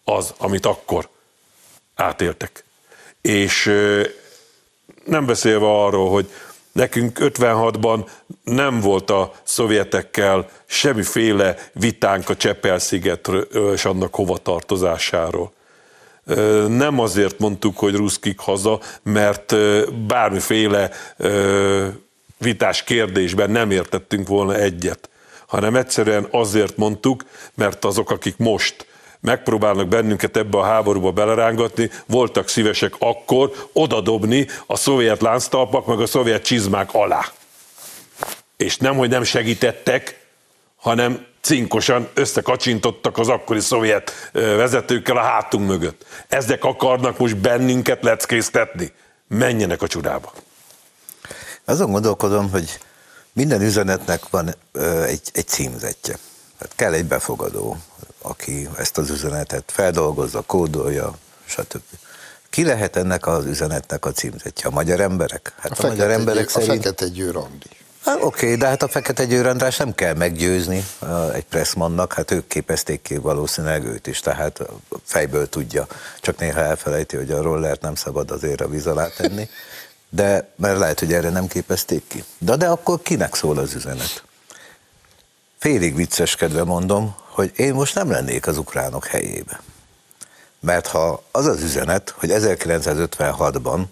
az, 0.04 0.35
amit 0.38 0.66
akkor 0.66 1.08
átéltek. 1.94 2.64
És 3.20 3.64
nem 5.04 5.26
beszélve 5.26 5.66
arról, 5.66 6.11
hogy 6.11 6.30
nekünk 6.72 7.18
56-ban 7.20 8.08
nem 8.44 8.80
volt 8.80 9.11
a 9.11 9.32
szovjetekkel 9.42 10.48
semmiféle 10.66 11.56
vitánk 11.72 12.28
a 12.28 12.37
Csepel-szigetről 12.37 13.42
és 13.74 13.85
annak 13.85 14.14
hovatartozásáról. 14.14 15.52
Nem 16.68 16.98
azért 16.98 17.38
mondtuk, 17.38 17.78
hogy 17.78 17.94
ruszkik 17.94 18.38
haza, 18.38 18.80
mert 19.02 19.54
bármiféle 20.06 20.90
vitás 22.38 22.85
kérdésben 22.85 23.50
nem 23.50 23.70
értettünk 23.70 24.28
volna 24.28 24.54
egyet 24.54 25.11
hanem 25.52 25.76
egyszerűen 25.76 26.28
azért 26.30 26.76
mondtuk, 26.76 27.24
mert 27.54 27.84
azok, 27.84 28.10
akik 28.10 28.36
most 28.36 28.86
megpróbálnak 29.20 29.88
bennünket 29.88 30.36
ebbe 30.36 30.58
a 30.58 30.64
háborúba 30.64 31.10
belerángatni, 31.10 31.90
voltak 32.06 32.48
szívesek 32.48 32.94
akkor 32.98 33.68
odadobni 33.72 34.46
a 34.66 34.76
szovjet 34.76 35.20
lánctalpak 35.20 35.86
meg 35.86 36.00
a 36.00 36.06
szovjet 36.06 36.44
csizmák 36.44 36.88
alá. 36.92 37.24
És 38.56 38.76
nem, 38.76 38.96
hogy 38.96 39.08
nem 39.08 39.22
segítettek, 39.22 40.26
hanem 40.76 41.26
cinkosan 41.40 42.08
összekacsintottak 42.14 43.18
az 43.18 43.28
akkori 43.28 43.60
szovjet 43.60 44.30
vezetőkkel 44.32 45.16
a 45.16 45.22
hátunk 45.22 45.68
mögött. 45.68 46.06
Ezek 46.28 46.64
akarnak 46.64 47.18
most 47.18 47.36
bennünket 47.36 48.02
leckésztetni. 48.02 48.92
Menjenek 49.28 49.82
a 49.82 49.86
csodába. 49.86 50.32
Azon 51.64 51.90
gondolkodom, 51.90 52.50
hogy 52.50 52.78
minden 53.33 53.62
üzenetnek 53.62 54.29
van 54.31 54.55
ö, 54.73 55.03
egy, 55.03 55.31
egy 55.33 55.47
címzetje. 55.47 56.18
Tehát 56.59 56.77
kell 56.77 56.92
egy 56.92 57.05
befogadó, 57.05 57.77
aki 58.23 58.68
ezt 58.77 58.99
az 58.99 59.11
üzenetet 59.11 59.64
feldolgozza, 59.66 60.40
kódolja, 60.40 61.18
stb. 61.45 61.83
Ki 62.51 62.64
lehet 62.64 62.97
ennek 62.97 63.27
az 63.27 63.45
üzenetnek 63.45 64.05
a 64.05 64.12
címzetje? 64.12 64.68
A 64.68 64.71
magyar 64.71 65.01
emberek? 65.01 65.55
Hát 65.59 65.79
a, 65.79 65.85
a 65.85 65.88
magyar 65.88 66.11
emberek 66.11 66.42
győr, 66.42 66.51
szerint... 66.51 66.71
A 66.71 66.88
Fekete 66.88 67.09
Győr 67.09 67.37
Andi. 67.37 67.68
Hát, 68.05 68.16
Oké, 68.16 68.25
okay, 68.25 68.57
de 68.57 68.66
hát 68.66 68.83
a 68.83 68.88
Fekete 68.88 69.25
Győr 69.25 69.47
András 69.47 69.77
nem 69.77 69.95
kell 69.95 70.14
meggyőzni 70.14 70.85
egy 71.33 71.45
pressmannak, 71.45 72.12
hát 72.12 72.31
ők 72.31 72.47
képezték 72.47 73.03
ki 73.03 73.16
valószínűleg 73.16 73.85
őt 73.85 74.07
is, 74.07 74.21
tehát 74.21 74.62
fejből 75.05 75.49
tudja. 75.49 75.87
Csak 76.21 76.38
néha 76.38 76.61
elfelejti, 76.61 77.16
hogy 77.16 77.31
a 77.31 77.42
rollert 77.42 77.81
nem 77.81 77.95
szabad 77.95 78.31
azért 78.31 78.61
a 78.61 78.68
víz 78.68 78.87
alá 78.87 79.09
tenni 79.16 79.49
de 80.14 80.48
mert 80.57 80.79
lehet, 80.79 80.98
hogy 80.98 81.12
erre 81.12 81.29
nem 81.29 81.46
képezték 81.46 82.03
ki. 82.09 82.25
De, 82.38 82.57
de 82.57 82.66
akkor 82.66 83.03
kinek 83.03 83.35
szól 83.35 83.59
az 83.59 83.75
üzenet? 83.75 84.22
Félig 85.59 85.94
vicceskedve 85.94 86.64
mondom, 86.64 87.14
hogy 87.29 87.53
én 87.57 87.75
most 87.75 87.94
nem 87.94 88.11
lennék 88.11 88.46
az 88.46 88.59
ukránok 88.59 89.07
helyébe. 89.07 89.61
Mert 90.61 90.87
ha 90.87 91.22
az 91.31 91.46
az 91.46 91.62
üzenet, 91.62 92.14
hogy 92.18 92.31
1956-ban 92.33 93.83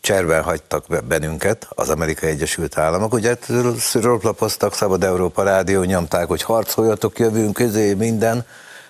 cserben 0.00 0.42
hagytak 0.42 1.04
bennünket, 1.04 1.66
az 1.68 1.88
Amerikai 1.88 2.30
Egyesült 2.30 2.78
Államok, 2.78 3.12
ugye 3.12 3.36
szüröplapoztak, 3.78 4.74
Szabad 4.74 5.04
Európa 5.04 5.42
Rádió, 5.42 5.82
nyomták, 5.82 6.26
hogy 6.26 6.42
harcoljatok, 6.42 7.18
jövünk 7.18 7.54
közé, 7.54 7.94
minden, 7.94 8.46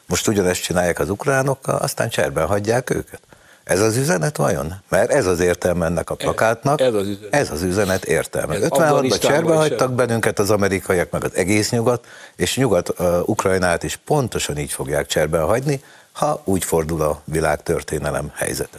most 0.06 0.28
ugyanezt 0.28 0.62
csinálják 0.62 0.98
az 0.98 1.10
ukránokkal, 1.10 1.76
aztán 1.76 2.08
cserben 2.08 2.46
hagyják 2.46 2.90
őket. 2.90 3.20
Ez 3.64 3.80
az 3.80 3.96
üzenet 3.96 4.36
vajon? 4.36 4.74
Mert 4.88 5.10
ez 5.10 5.26
az 5.26 5.40
értelme 5.40 5.86
ennek 5.86 6.10
a 6.10 6.14
plakátnak. 6.14 6.80
Ez 6.80 6.94
az 6.94 7.06
üzenet. 7.06 7.34
Ez 7.34 7.50
az 7.50 7.62
üzenet 7.62 8.04
értelme. 8.04 8.54
Ez 8.54 8.60
56-ban 8.62 8.70
Afganisztánban 8.70 9.30
cserbe 9.30 9.54
hagytak 9.54 9.92
bennünket 9.92 10.38
az 10.38 10.50
amerikaiak, 10.50 11.10
meg 11.10 11.24
az 11.24 11.34
egész 11.34 11.70
nyugat, 11.70 12.06
és 12.36 12.56
nyugat 12.56 12.88
uh, 12.98 13.28
Ukrajnát 13.28 13.82
is 13.82 13.96
pontosan 13.96 14.58
így 14.58 14.72
fogják 14.72 15.06
cserbe 15.06 15.38
hagyni, 15.38 15.82
ha 16.12 16.42
úgy 16.44 16.64
fordul 16.64 17.02
a 17.02 17.22
világ 17.24 17.62
történelem 17.62 18.30
helyzete. 18.34 18.78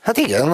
Hát 0.00 0.16
igen, 0.16 0.52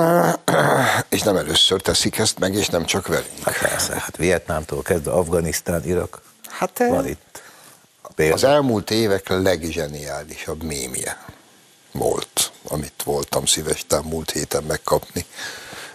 és 1.09 1.23
nem 1.23 1.37
először 1.37 1.81
teszik 1.81 2.19
ezt 2.19 2.39
meg, 2.39 2.55
és 2.55 2.69
nem 2.69 2.85
csak 2.85 3.07
velünk. 3.07 3.43
Hát 3.45 3.59
persze, 3.59 3.93
hát 3.93 4.17
Vietnámtól 4.17 4.83
kezdve 4.83 5.11
Afganisztán, 5.11 5.85
Irak, 5.85 6.21
Hát 6.49 6.79
van 6.79 7.07
itt. 7.07 7.43
Példa. 8.15 8.35
az 8.35 8.45
elmúlt 8.45 8.91
évek 8.91 9.29
legzseniálisabb 9.29 10.63
mémje 10.63 11.17
volt, 11.93 12.53
amit 12.69 13.03
voltam 13.05 13.47
szíves 13.47 13.87
múlt 14.03 14.31
héten 14.31 14.63
megkapni. 14.65 15.27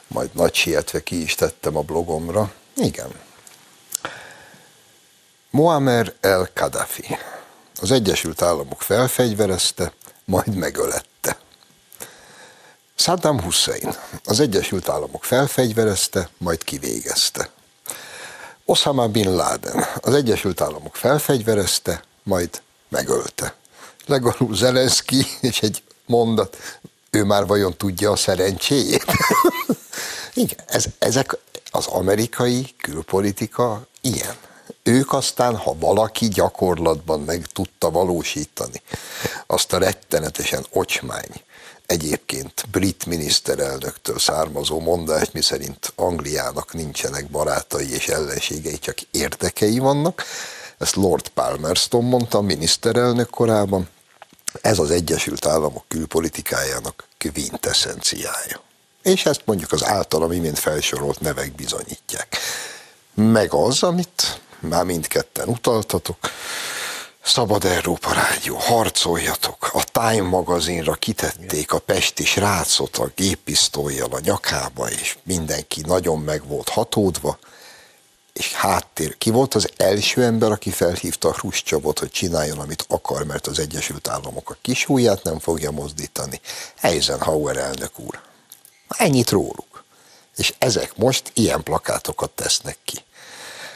Majd 0.07 0.29
nagy 0.33 0.53
sietve 0.53 1.03
ki 1.03 1.21
is 1.21 1.35
tettem 1.35 1.77
a 1.77 1.81
blogomra. 1.81 2.53
Igen. 2.75 3.11
Muammar 5.49 6.13
el 6.21 6.49
Gaddafi. 6.53 7.17
Az 7.81 7.91
Egyesült 7.91 8.41
Államok 8.41 8.81
felfegyverezte, 8.81 9.93
majd 10.25 10.55
megölette. 10.55 11.37
Saddam 12.95 13.41
Hussein. 13.41 13.95
Az 14.25 14.39
Egyesült 14.39 14.89
Államok 14.89 15.23
felfegyverezte, 15.23 16.29
majd 16.37 16.63
kivégezte. 16.63 17.49
Osama 18.65 19.07
Bin 19.07 19.35
Laden. 19.35 19.85
Az 20.01 20.13
Egyesült 20.13 20.61
Államok 20.61 20.95
felfegyverezte, 20.95 22.03
majd 22.23 22.61
megölte. 22.89 23.55
Legalább 24.05 24.53
Zelenszky, 24.53 25.25
és 25.41 25.61
egy 25.61 25.83
mondat, 26.05 26.57
ő 27.09 27.23
már 27.23 27.45
vajon 27.45 27.77
tudja 27.77 28.11
a 28.11 28.15
szerencséjét? 28.15 29.05
Igen, 30.33 30.59
ez, 30.67 30.85
ezek 30.99 31.37
az 31.71 31.87
amerikai 31.87 32.73
külpolitika 32.77 33.87
ilyen. 34.01 34.35
Ők 34.83 35.13
aztán, 35.13 35.55
ha 35.55 35.75
valaki 35.79 36.27
gyakorlatban 36.27 37.19
meg 37.19 37.45
tudta 37.53 37.91
valósítani 37.91 38.81
azt 39.47 39.73
a 39.73 39.77
rettenetesen 39.77 40.65
ocsmány, 40.69 41.29
egyébként 41.85 42.65
brit 42.71 43.05
miniszterelnöktől 43.05 44.19
származó 44.19 44.79
mondást, 44.79 45.33
miszerint 45.33 45.93
Angliának 45.95 46.73
nincsenek 46.73 47.29
barátai 47.29 47.93
és 47.93 48.07
ellenségei, 48.07 48.79
csak 48.79 48.97
érdekei 49.11 49.79
vannak. 49.79 50.23
Ezt 50.77 50.95
Lord 50.95 51.27
Palmerston 51.27 52.03
mondta, 52.03 52.37
a 52.37 52.41
miniszterelnök 52.41 53.29
korában. 53.29 53.89
Ez 54.61 54.79
az 54.79 54.91
Egyesült 54.91 55.45
Államok 55.45 55.85
külpolitikájának 55.87 57.07
quintessenciája. 57.17 58.61
És 59.03 59.25
ezt 59.25 59.41
mondjuk 59.45 59.71
az 59.71 59.83
általam 59.83 60.31
imént 60.31 60.59
felsorolt 60.59 61.19
nevek 61.19 61.55
bizonyítják. 61.55 62.37
Meg 63.13 63.53
az, 63.53 63.83
amit 63.83 64.39
már 64.59 64.83
mindketten 64.83 65.47
utaltatok, 65.47 66.17
Szabad 67.27 67.65
Európa 67.65 68.13
Rádió, 68.13 68.55
harcoljatok! 68.55 69.69
A 69.73 69.83
Time 69.83 70.27
magazinra 70.29 70.93
kitették 70.93 71.73
a 71.73 71.79
pesti 71.79 72.25
srácot 72.25 72.97
a 72.97 73.11
géppisztolyjal 73.15 74.09
a 74.11 74.19
nyakába, 74.19 74.89
és 74.89 75.17
mindenki 75.23 75.81
nagyon 75.81 76.19
meg 76.19 76.47
volt 76.47 76.69
hatódva, 76.69 77.37
és 78.35 78.53
háttér. 78.53 79.17
Ki 79.17 79.29
volt 79.29 79.53
az 79.53 79.69
első 79.77 80.23
ember, 80.23 80.51
aki 80.51 80.69
felhívta 80.69 81.29
a 81.29 81.33
Hruscsovot, 81.33 81.99
hogy 81.99 82.09
csináljon, 82.09 82.59
amit 82.59 82.85
akar, 82.87 83.23
mert 83.23 83.47
az 83.47 83.59
Egyesült 83.59 84.07
Államok 84.07 84.49
a 84.49 84.57
kis 84.61 84.89
ujját 84.89 85.23
nem 85.23 85.39
fogja 85.39 85.71
mozdítani? 85.71 86.41
Eisenhower 86.81 87.57
elnök 87.57 87.99
úr. 87.99 88.21
Ennyit 88.87 89.29
róluk. 89.29 89.83
És 90.37 90.53
ezek 90.57 90.97
most 90.97 91.31
ilyen 91.33 91.63
plakátokat 91.63 92.29
tesznek 92.29 92.77
ki. 92.83 92.97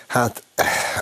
Hát 0.08 0.44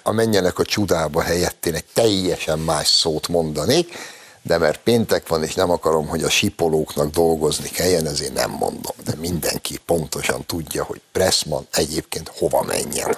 a 0.04 0.12
menjenek 0.12 0.60
a 0.60 0.65
csudába 0.65 1.22
helyett 1.22 1.65
én 1.65 1.76
egy 1.76 1.86
teljesen 1.93 2.60
más 2.60 2.88
szót 2.88 3.28
mondanék, 3.28 3.98
de 4.41 4.58
mert 4.58 4.80
péntek 4.80 5.28
van, 5.28 5.43
és 5.43 5.54
nem 5.54 5.70
akarom, 5.70 6.08
hogy 6.08 6.24
a 6.24 6.30
sipolóknak 6.30 7.10
dolgozni 7.10 7.70
kelljen, 7.70 8.08
ezért 8.08 8.34
nem 8.34 8.52
mondom. 8.52 8.96
De 9.04 9.15
mindenki 9.15 9.78
pontosan 9.86 10.46
tudja, 10.46 10.84
hogy 10.84 11.02
Pressman 11.12 11.67
egyébként 11.72 12.32
hova 12.38 12.63
menjen. 12.63 13.17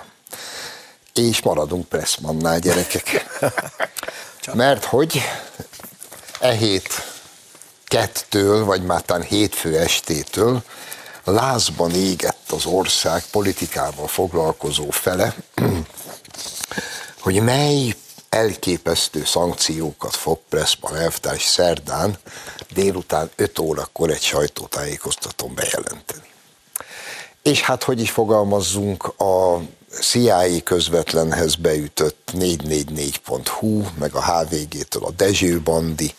És 1.13 1.41
maradunk 1.41 1.87
Pressmannál, 1.87 2.59
gyerekek. 2.59 3.25
Mert 4.53 4.83
hogy 4.83 5.21
e 6.39 6.51
hét 6.51 6.89
kettől, 7.85 8.65
vagy 8.65 8.83
már 8.83 9.01
talán 9.01 9.23
hétfő 9.23 9.77
estétől 9.77 10.63
lázban 11.23 11.91
égett 11.91 12.51
az 12.51 12.65
ország 12.65 13.23
politikával 13.31 14.07
foglalkozó 14.07 14.89
fele, 14.89 15.35
hogy 17.19 17.41
mely 17.41 17.95
elképesztő 18.29 19.25
szankciókat 19.25 20.15
fog 20.15 20.39
Pressman 20.49 20.95
elvtárs 20.95 21.43
szerdán 21.43 22.17
délután 22.73 23.29
5 23.35 23.59
órakor 23.59 24.09
egy 24.09 24.21
sajtótájékoztatón 24.21 25.53
bejelenteni. 25.55 26.28
És 27.43 27.61
hát, 27.61 27.83
hogy 27.83 28.01
is 28.01 28.11
fogalmazzunk, 28.11 29.03
a 29.03 29.61
CIA 30.01 30.63
közvetlenhez 30.63 31.55
beütött 31.55 32.31
444.hu, 32.33 33.83
meg 33.99 34.13
a 34.13 34.23
HVG-től 34.23 35.03
a 35.03 35.11
Dezső 35.11 35.61
Bandi 35.61 36.13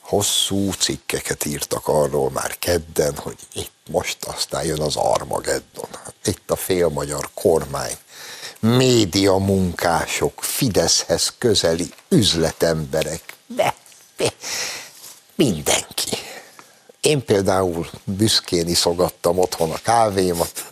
hosszú 0.00 0.72
cikkeket 0.72 1.44
írtak 1.44 1.88
arról 1.88 2.30
már 2.30 2.58
kedden, 2.58 3.16
hogy 3.16 3.36
itt 3.52 3.70
most 3.90 4.24
aztán 4.24 4.64
jön 4.64 4.80
az 4.80 4.96
Armageddon. 4.96 5.88
Itt 6.24 6.50
a 6.50 6.56
félmagyar 6.56 7.28
kormány, 7.34 7.96
média 8.60 9.36
munkások, 9.36 10.42
Fideszhez 10.42 11.34
közeli 11.38 11.92
üzletemberek, 12.08 13.22
de 13.46 13.74
mindenki. 15.34 16.10
Én 17.02 17.24
például 17.24 17.86
büszkén 18.04 18.68
iszogattam 18.68 19.38
otthon 19.38 19.70
a 19.70 19.78
kávémat, 19.82 20.68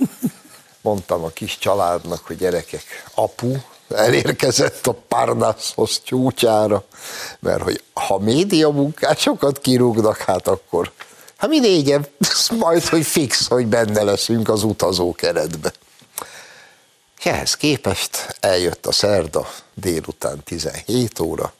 mondtam 0.81 1.25
a 1.25 1.29
kis 1.29 1.59
családnak, 1.59 2.27
hogy 2.27 2.37
gyerekek, 2.37 2.83
apu 3.15 3.57
elérkezett 3.89 4.87
a 4.87 4.93
Parnassos 4.93 6.03
csúcsára, 6.03 6.85
mert 7.39 7.63
hogy 7.63 7.83
ha 7.93 8.19
média 8.19 8.71
munkásokat 8.71 9.61
kirúgnak, 9.61 10.17
hát 10.17 10.49
akkor 10.49 10.93
hát 11.37 11.51
mi 11.51 11.59
négyen, 11.59 12.07
majd, 12.59 12.85
hogy 12.85 13.07
fix, 13.07 13.49
hogy 13.49 13.67
benne 13.67 14.03
leszünk 14.03 14.49
az 14.49 14.63
utazó 14.63 15.13
keretbe. 15.13 15.73
És 17.19 17.25
ehhez 17.25 17.55
képest 17.57 18.37
eljött 18.41 18.87
a 18.87 18.93
szerda 18.93 19.49
délután 19.75 20.43
17 20.45 21.19
óra, 21.19 21.53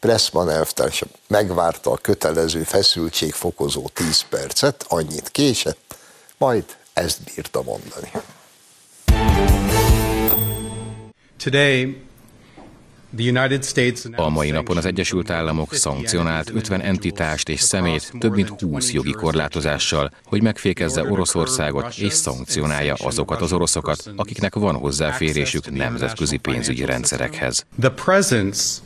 Pressman 0.00 0.50
elvtársa 0.50 1.06
megvárta 1.26 1.90
a 1.90 1.96
kötelező 1.96 2.62
feszültségfokozó 2.62 3.88
10 3.88 4.20
percet, 4.20 4.84
annyit 4.88 5.28
késett, 5.28 5.96
majd 6.38 6.64
ezt 6.92 7.20
bírta 7.34 7.62
mondani. 7.62 8.10
Today, 11.36 12.02
A 14.16 14.28
mai 14.28 14.50
napon 14.50 14.76
az 14.76 14.84
Egyesült 14.84 15.30
Államok 15.30 15.74
szankcionált 15.74 16.50
50 16.50 16.80
entitást 16.80 17.48
és 17.48 17.60
szemét 17.60 18.12
több 18.18 18.34
mint 18.34 18.60
20 18.60 18.92
jogi 18.92 19.12
korlátozással, 19.12 20.10
hogy 20.24 20.42
megfékezze 20.42 21.10
Oroszországot 21.10 21.96
és 21.96 22.12
szankcionálja 22.12 22.94
azokat 22.94 23.40
az 23.40 23.52
oroszokat, 23.52 24.10
akiknek 24.16 24.54
van 24.54 24.74
hozzáférésük 24.74 25.70
nemzetközi 25.70 26.36
pénzügyi 26.36 26.84
rendszerekhez. 26.84 27.64
The 27.80 27.90
presence 27.90 28.80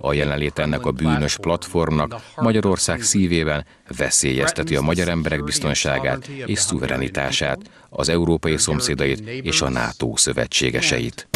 A 0.00 0.12
jelenlét 0.12 0.58
ennek 0.58 0.86
a 0.86 0.90
bűnös 0.90 1.36
platformnak 1.36 2.20
Magyarország 2.36 3.02
szívében 3.02 3.66
veszélyezteti 3.96 4.76
a 4.76 4.80
magyar 4.80 5.08
emberek 5.08 5.44
biztonságát 5.44 6.26
és 6.26 6.58
szuverenitását, 6.58 7.58
az 7.88 8.08
európai 8.08 8.56
szomszédait 8.56 9.28
és 9.28 9.60
a 9.60 9.68
NATO 9.68 10.16
szövetségeseit. 10.16 11.28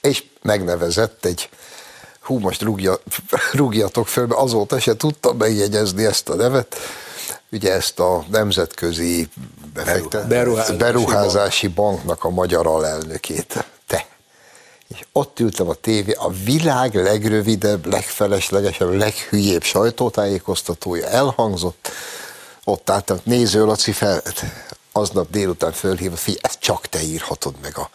és 0.00 0.24
megnevezett 0.42 1.24
egy, 1.24 1.48
hú, 2.20 2.38
most 2.38 2.62
rúgja, 2.62 2.98
rúgjatok 3.52 4.08
föl, 4.08 4.26
mert 4.26 4.40
azóta 4.40 4.80
se 4.80 4.96
tudtam 4.96 5.36
megjegyezni 5.36 6.04
ezt 6.04 6.28
a 6.28 6.34
nevet, 6.34 6.76
ugye 7.52 7.72
ezt 7.72 8.00
a 8.00 8.24
nemzetközi 8.30 9.28
befektet, 9.74 10.28
Beruházási 10.28 10.76
beruházási 10.76 11.68
banknak 11.68 12.24
a 12.24 12.30
magyar 12.30 12.66
alelnökét. 12.66 13.64
És 14.94 15.04
ott 15.12 15.40
ültem 15.40 15.68
a 15.68 15.74
tévé, 15.74 16.12
a 16.12 16.30
világ 16.30 16.94
legrövidebb, 16.94 17.86
legfeleslegesebb, 17.86 18.92
leghülyébb 18.92 19.62
sajtótájékoztatója 19.62 21.06
elhangzott, 21.06 21.88
ott 22.64 22.90
álltam, 22.90 23.20
néző 23.22 23.64
Laci 23.64 23.92
fel, 23.92 24.22
aznap 24.92 25.30
délután 25.30 25.72
fölhívva, 25.72 26.16
figyelj, 26.16 26.40
ezt 26.42 26.60
csak 26.60 26.86
te 26.86 27.02
írhatod 27.02 27.54
meg 27.62 27.78
a 27.78 27.90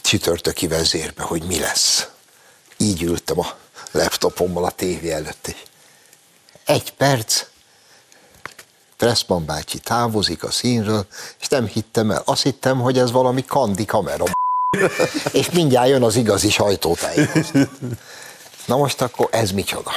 csütörtöki 0.00 0.66
vezérbe, 0.66 1.22
hogy 1.22 1.42
mi 1.42 1.58
lesz. 1.58 2.08
Így 2.76 3.02
ültem 3.02 3.38
a 3.38 3.56
laptopommal 3.90 4.64
a 4.64 4.70
tévé 4.70 5.10
előtt, 5.10 5.46
és 5.46 5.62
egy 6.64 6.92
perc, 6.92 7.44
Pressman 8.96 9.44
bácsi 9.44 9.78
távozik 9.78 10.44
a 10.44 10.50
színről, 10.50 11.06
és 11.40 11.48
nem 11.48 11.66
hittem 11.66 12.10
el. 12.10 12.22
Azt 12.24 12.42
hittem, 12.42 12.80
hogy 12.80 12.98
ez 12.98 13.10
valami 13.10 13.44
kandi 13.44 13.84
kamera. 13.84 14.24
és 15.32 15.50
mindjárt 15.50 15.88
jön 15.88 16.02
az 16.02 16.16
igazi 16.16 16.50
sajtótájékoztató. 16.50 17.70
Na 18.66 18.76
most 18.76 19.02
akkor 19.02 19.28
ez 19.30 19.50
micsoda? 19.50 19.90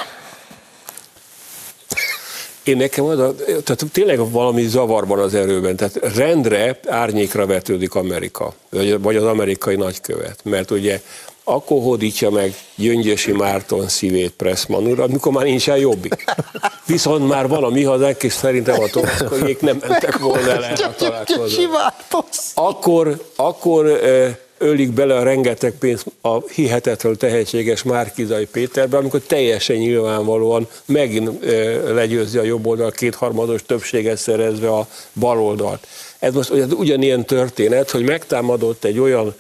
Én 2.64 2.78
nekem 2.78 3.06
az 3.06 3.20
a, 3.20 3.36
tehát 3.36 3.86
tényleg 3.92 4.32
valami 4.32 4.68
zavarban 4.68 5.20
az 5.20 5.34
erőben, 5.34 5.76
tehát 5.76 6.16
rendre 6.16 6.80
árnyékra 6.88 7.46
vetődik 7.46 7.96
Amerika, 7.96 8.54
vagy 9.00 9.16
az 9.16 9.24
amerikai 9.24 9.76
nagykövet, 9.76 10.40
mert 10.44 10.72
ugye 10.72 11.02
akkor 11.44 11.82
hódítja 11.82 12.30
meg 12.30 12.56
Gyöngyösi 12.76 13.32
Márton 13.32 13.88
szívét 13.88 14.32
Pressman 14.32 14.88
úr, 14.88 15.00
amikor 15.00 15.32
már 15.32 15.44
nincsen 15.44 15.78
jobbik. 15.78 16.24
Viszont 16.86 17.28
már 17.28 17.48
van 17.48 17.64
a 17.64 17.70
mi 17.70 17.84
hazánk, 17.84 18.24
és 18.24 18.34
szerintem 18.34 18.80
a 18.80 18.88
tolaszkolyék 18.88 19.62
nem 19.62 19.78
mentek 19.88 20.18
volna 20.18 20.52
erre 20.52 20.86
a 20.86 20.96
találkozóra. 20.96 21.94
Akkor, 22.54 23.26
akkor 23.36 24.00
ölik 24.58 24.91
bele 24.91 25.15
a 25.15 25.24
rengeteg 25.24 25.74
pénzt 25.80 26.06
a 26.22 26.50
hihetetlen 26.50 27.18
tehetséges 27.18 27.84
Márkizai 27.84 28.46
Péterbe, 28.46 28.98
amikor 28.98 29.20
teljesen 29.20 29.76
nyilvánvalóan 29.76 30.68
megint 30.86 31.46
legyőzi 31.88 32.38
a 32.38 32.44
jobb 32.44 32.68
oldal 32.68 32.91
kétharmados 32.91 33.63
többséget 33.65 34.18
szerezve 34.18 34.70
a 34.70 34.88
baloldalt. 35.13 35.88
Ez 36.20 36.34
most 36.34 36.50
ugye 36.50 36.65
ugyanilyen 36.65 37.26
történet, 37.26 37.91
hogy 37.91 38.04
megtámadott 38.04 38.84
egy 38.84 39.00
olyan 39.00 39.36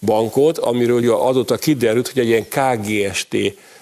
bankot, 0.00 0.58
amiről 0.58 0.96
ugye 0.96 1.12
azóta 1.12 1.56
kiderült, 1.56 2.08
hogy 2.08 2.22
egy 2.22 2.28
ilyen 2.28 2.46
KGST 2.48 3.36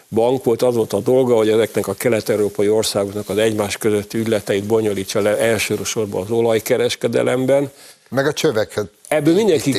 bank 0.08 0.44
volt, 0.44 0.62
az 0.62 0.74
volt 0.74 0.92
a 0.92 1.00
dolga, 1.00 1.36
hogy 1.36 1.48
ezeknek 1.48 1.88
a 1.88 1.94
kelet-európai 1.94 2.68
országoknak 2.68 3.28
az 3.28 3.38
egymás 3.38 3.76
közötti 3.76 4.18
ügyleteit 4.18 4.64
bonyolítsa 4.64 5.20
le 5.20 5.38
elsősorban 5.38 6.22
az 6.22 6.30
olajkereskedelemben. 6.30 7.70
Meg 8.12 8.26
a 8.26 8.32
csöveket 8.32 8.90
Ebből 9.08 9.34
mindenki, 9.34 9.74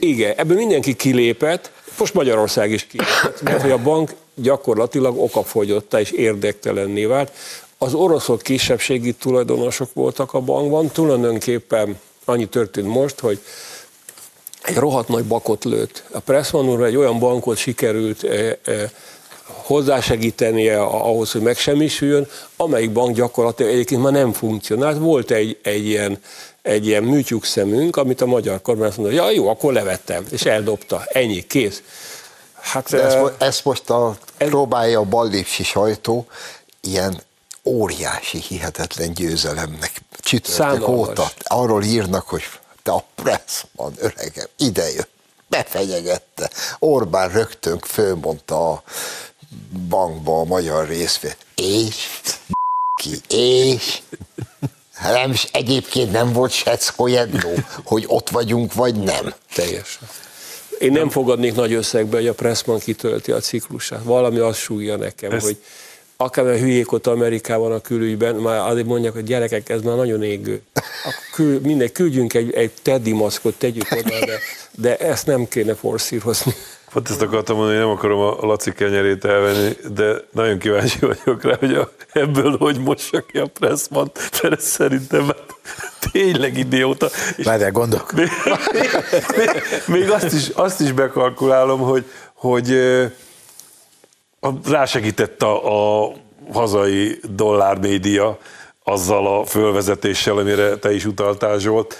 igen, 0.00 0.34
ebből 0.36 0.56
mindenki 0.56 0.96
kilépett, 0.96 1.70
most 1.98 2.14
Magyarország 2.14 2.70
is 2.70 2.86
kilépett, 2.86 3.42
mert 3.42 3.60
hogy 3.60 3.70
a 3.70 3.82
bank 3.82 4.14
gyakorlatilag 4.34 5.18
okafogyottá 5.18 6.00
és 6.00 6.10
érdektelenné 6.10 7.04
vált. 7.04 7.32
Az 7.78 7.94
oroszok 7.94 8.42
kisebbségi 8.42 9.12
tulajdonosok 9.12 9.92
voltak 9.92 10.34
a 10.34 10.40
bankban, 10.40 10.88
tulajdonképpen 10.88 11.98
annyi 12.24 12.48
történt 12.48 12.86
most, 12.86 13.20
hogy 13.20 13.40
egy 14.62 14.76
rohadt 14.76 15.08
nagy 15.08 15.24
bakot 15.24 15.64
lőtt. 15.64 16.02
A 16.10 16.18
Pressman 16.18 16.68
úrra 16.68 16.84
egy 16.84 16.96
olyan 16.96 17.18
bankot 17.18 17.56
sikerült 17.56 18.24
eh, 18.24 18.56
eh, 18.64 18.90
hozzásegítenie 19.54 20.82
ahhoz, 20.82 21.32
hogy 21.32 21.40
megsemmisüljön, 21.40 22.26
amelyik 22.56 22.92
bank 22.92 23.16
gyakorlatilag 23.16 23.72
egyébként 23.72 24.02
már 24.02 24.12
nem 24.12 24.32
funkcionált. 24.32 24.98
Volt 24.98 25.30
egy, 25.30 25.58
egy 25.62 25.86
ilyen 25.86 26.18
egy 26.62 26.86
ilyen 26.86 27.02
műtyúk 27.02 27.44
szemünk, 27.44 27.96
amit 27.96 28.20
a 28.20 28.26
magyar 28.26 28.62
kormány 28.62 28.88
azt 28.88 28.96
mondta, 28.96 29.16
ja 29.16 29.30
jó, 29.30 29.48
akkor 29.48 29.72
levettem, 29.72 30.26
és 30.30 30.44
eldobta. 30.44 31.02
Ennyi, 31.06 31.46
kész. 31.46 31.82
Hát, 32.60 32.92
ezt, 32.92 33.18
mo- 33.18 33.42
ezt 33.42 33.64
most 33.64 33.90
a, 33.90 34.16
ez- 34.36 34.48
próbálja 34.48 34.98
a 34.98 35.04
ballépsi 35.04 35.62
sajtó 35.62 36.26
ilyen 36.80 37.22
óriási, 37.64 38.38
hihetetlen 38.38 39.14
győzelemnek 39.14 39.92
csütörtök 40.18 40.88
óta. 40.88 41.30
Arról 41.42 41.82
írnak, 41.82 42.28
hogy 42.28 42.42
te 42.82 42.90
a 42.90 43.04
Pressman 43.14 43.92
öregem, 43.98 44.46
idejött, 44.56 45.10
befenyegette. 45.48 46.50
Orbán 46.78 47.28
rögtön 47.28 47.78
fölmondta 47.78 48.70
a 48.70 48.82
bankba 49.88 50.40
a 50.40 50.44
magyar 50.44 50.88
részvényt. 50.88 51.36
És 51.54 51.96
ki, 52.94 53.34
és 53.36 53.98
Hát 54.92 55.12
nem, 55.14 55.30
is- 55.30 55.48
egyébként 55.52 56.12
nem 56.12 56.32
volt 56.32 56.50
seckojednó, 56.50 57.50
hogy 57.84 58.04
ott 58.06 58.30
vagyunk, 58.30 58.74
vagy 58.74 58.94
nem. 58.94 59.34
Teljesen. 59.54 60.08
Én 60.78 60.92
nem 60.92 61.08
fogadnék 61.10 61.54
nagy 61.54 61.72
összegbe, 61.72 62.16
hogy 62.16 62.26
a 62.26 62.34
Pressman 62.34 62.78
kitölti 62.78 63.32
a 63.32 63.40
ciklusát. 63.40 64.02
Valami 64.02 64.38
azt 64.38 64.58
súgja 64.58 64.96
nekem, 64.96 65.30
Ez- 65.32 65.42
hogy 65.42 65.62
akár 66.16 66.46
a 66.46 66.56
hülyék 66.56 66.92
ott 66.92 67.06
Amerikában 67.06 67.72
a 67.72 67.80
külügyben, 67.80 68.34
már 68.34 68.70
azért 68.70 68.86
mondják, 68.86 69.12
hogy 69.12 69.24
gyerekek, 69.24 69.68
ez 69.68 69.80
már 69.82 69.96
nagyon 69.96 70.22
égő. 70.22 70.62
Akkor 71.02 71.14
kül, 71.34 71.60
mindegy, 71.60 71.92
küldjünk 71.92 72.34
egy, 72.34 72.52
egy 72.52 72.70
teddy 72.82 73.12
maszkot, 73.12 73.54
tegyük 73.54 73.86
oda, 73.90 74.24
de, 74.24 74.38
de 74.76 74.96
ezt 74.96 75.26
nem 75.26 75.48
kéne 75.48 75.74
forszírozni. 75.74 76.54
Pont 76.92 77.10
ezt 77.10 77.22
akartam 77.22 77.56
mondani, 77.56 77.76
hogy 77.76 77.86
nem 77.86 77.96
akarom 77.96 78.20
a 78.20 78.46
Laci 78.46 78.72
kenyerét 78.72 79.24
elvenni, 79.24 79.76
de 79.94 80.14
nagyon 80.32 80.58
kíváncsi 80.58 80.98
vagyok 81.00 81.42
rá, 81.42 81.56
hogy 81.58 81.74
a, 81.74 81.90
ebből 82.12 82.56
hogy 82.58 82.78
mossa 82.78 83.20
ki 83.20 83.38
a 83.38 83.46
Pressman, 83.46 84.10
mert 84.42 84.60
szerintem 84.60 85.26
hát 85.26 86.10
tényleg 86.12 86.58
idióta. 86.58 87.08
Várjál, 87.44 87.70
gondolok. 87.70 88.12
még, 88.16 88.28
még, 89.36 89.50
még 89.86 90.10
azt, 90.10 90.32
is, 90.32 90.48
azt 90.48 90.80
is 90.80 90.92
bekalkulálom, 90.92 91.80
hogy, 91.80 92.04
hogy 92.34 92.78
rásegített 94.64 95.42
a, 95.42 96.02
a 96.04 96.12
hazai 96.52 97.20
dollármédia 97.28 98.38
azzal 98.84 99.38
a 99.38 99.44
fölvezetéssel, 99.44 100.38
amire 100.38 100.76
te 100.76 100.92
is 100.94 101.04
utaltál 101.04 101.58
Zsolt, 101.58 101.96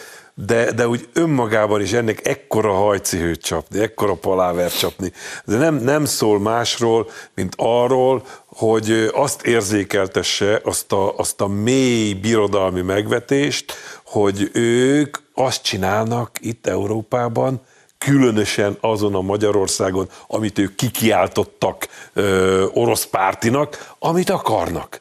de, 0.46 0.72
de 0.72 0.88
úgy 0.88 1.08
önmagában 1.12 1.80
is 1.80 1.92
ennek 1.92 2.26
ekkora 2.26 2.72
hajcihőt 2.72 3.42
csapni, 3.42 3.80
ekkora 3.80 4.14
palávert 4.14 4.78
csapni, 4.78 5.12
de 5.44 5.56
nem, 5.56 5.74
nem 5.74 6.04
szól 6.04 6.40
másról, 6.40 7.10
mint 7.34 7.54
arról, 7.56 8.22
hogy 8.46 9.10
azt 9.12 9.42
érzékeltesse, 9.42 10.60
azt 10.64 10.92
a, 10.92 11.16
azt 11.18 11.40
a 11.40 11.46
mély 11.46 12.12
birodalmi 12.12 12.80
megvetést, 12.80 13.72
hogy 14.04 14.50
ők 14.52 15.16
azt 15.34 15.62
csinálnak 15.62 16.30
itt 16.40 16.66
Európában, 16.66 17.60
különösen 17.98 18.76
azon 18.80 19.14
a 19.14 19.20
Magyarországon, 19.20 20.08
amit 20.26 20.58
ők 20.58 20.74
kikiáltottak 20.74 21.88
ö, 22.12 22.64
orosz 22.72 23.06
pártinak, 23.06 23.94
amit 23.98 24.30
akarnak. 24.30 25.00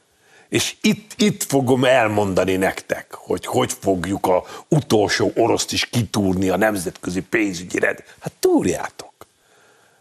És 0.49 0.75
itt, 0.81 1.11
itt 1.17 1.43
fogom 1.43 1.85
elmondani 1.85 2.55
nektek, 2.55 3.13
hogy 3.13 3.45
hogy 3.45 3.73
fogjuk 3.79 4.27
a 4.27 4.43
utolsó 4.67 5.31
oroszt 5.35 5.73
is 5.73 5.85
kitúrni 5.85 6.49
a 6.49 6.57
nemzetközi 6.57 7.21
pénzügyi 7.21 7.79
rend. 7.79 8.03
Hát 8.19 8.33
túrjátok. 8.39 9.13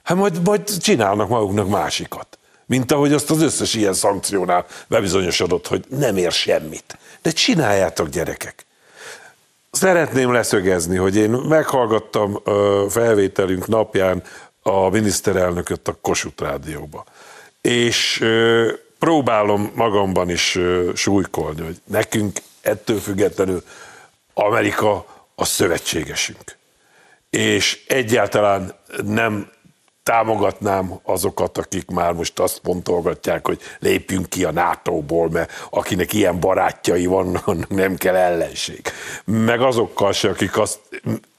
Hát 0.03 0.17
majd, 0.17 0.43
majd 0.43 0.79
csinálnak 0.79 1.29
maguknak 1.29 1.69
másikat. 1.69 2.39
Mint 2.67 2.93
ahogy 2.93 3.13
azt 3.13 3.31
az 3.31 3.43
összes 3.43 3.75
ilyen 3.75 3.93
szankciónál 3.93 4.67
bebizonyosodott, 4.87 5.67
hogy 5.67 5.85
nem 5.89 6.17
ér 6.17 6.33
semmit. 6.33 6.99
De 7.23 7.31
csináljátok, 7.31 8.09
gyerekek. 8.09 8.67
Szeretném 9.71 10.33
leszögezni, 10.33 10.97
hogy 10.97 11.17
én 11.17 11.31
meghallgattam 11.31 12.43
felvételünk 12.89 13.67
napján 13.67 14.23
a 14.63 14.89
miniszterelnököt 14.89 15.89
a 15.89 15.99
Kossuth 16.01 16.43
Rádióba. 16.43 17.05
És 17.61 18.25
próbálom 18.99 19.73
magamban 19.75 20.31
is 20.31 20.59
súlykolni, 20.95 21.61
hogy 21.61 21.81
nekünk 21.85 22.39
ettől 22.61 22.99
függetlenül 22.99 23.63
Amerika 24.35 25.07
a 25.35 25.45
szövetségesünk. 25.45 26.57
És 27.31 27.85
egyáltalán 27.89 28.75
nem 29.05 29.51
támogatnám 30.09 31.01
azokat, 31.03 31.59
akik 31.59 31.91
már 31.91 32.13
most 32.13 32.39
azt 32.39 32.59
pontolgatják, 32.59 33.47
hogy 33.47 33.61
lépjünk 33.79 34.29
ki 34.29 34.45
a 34.45 34.51
NATO-ból, 34.51 35.31
mert 35.31 35.67
akinek 35.71 36.13
ilyen 36.13 36.41
barátjai 36.41 37.07
vannak, 37.07 37.47
annak 37.47 37.69
nem 37.69 37.97
kell 37.97 38.15
ellenség. 38.15 38.81
Meg 39.25 39.61
azokkal 39.61 40.13
se, 40.13 40.29
akik 40.29 40.59
azt, 40.59 40.79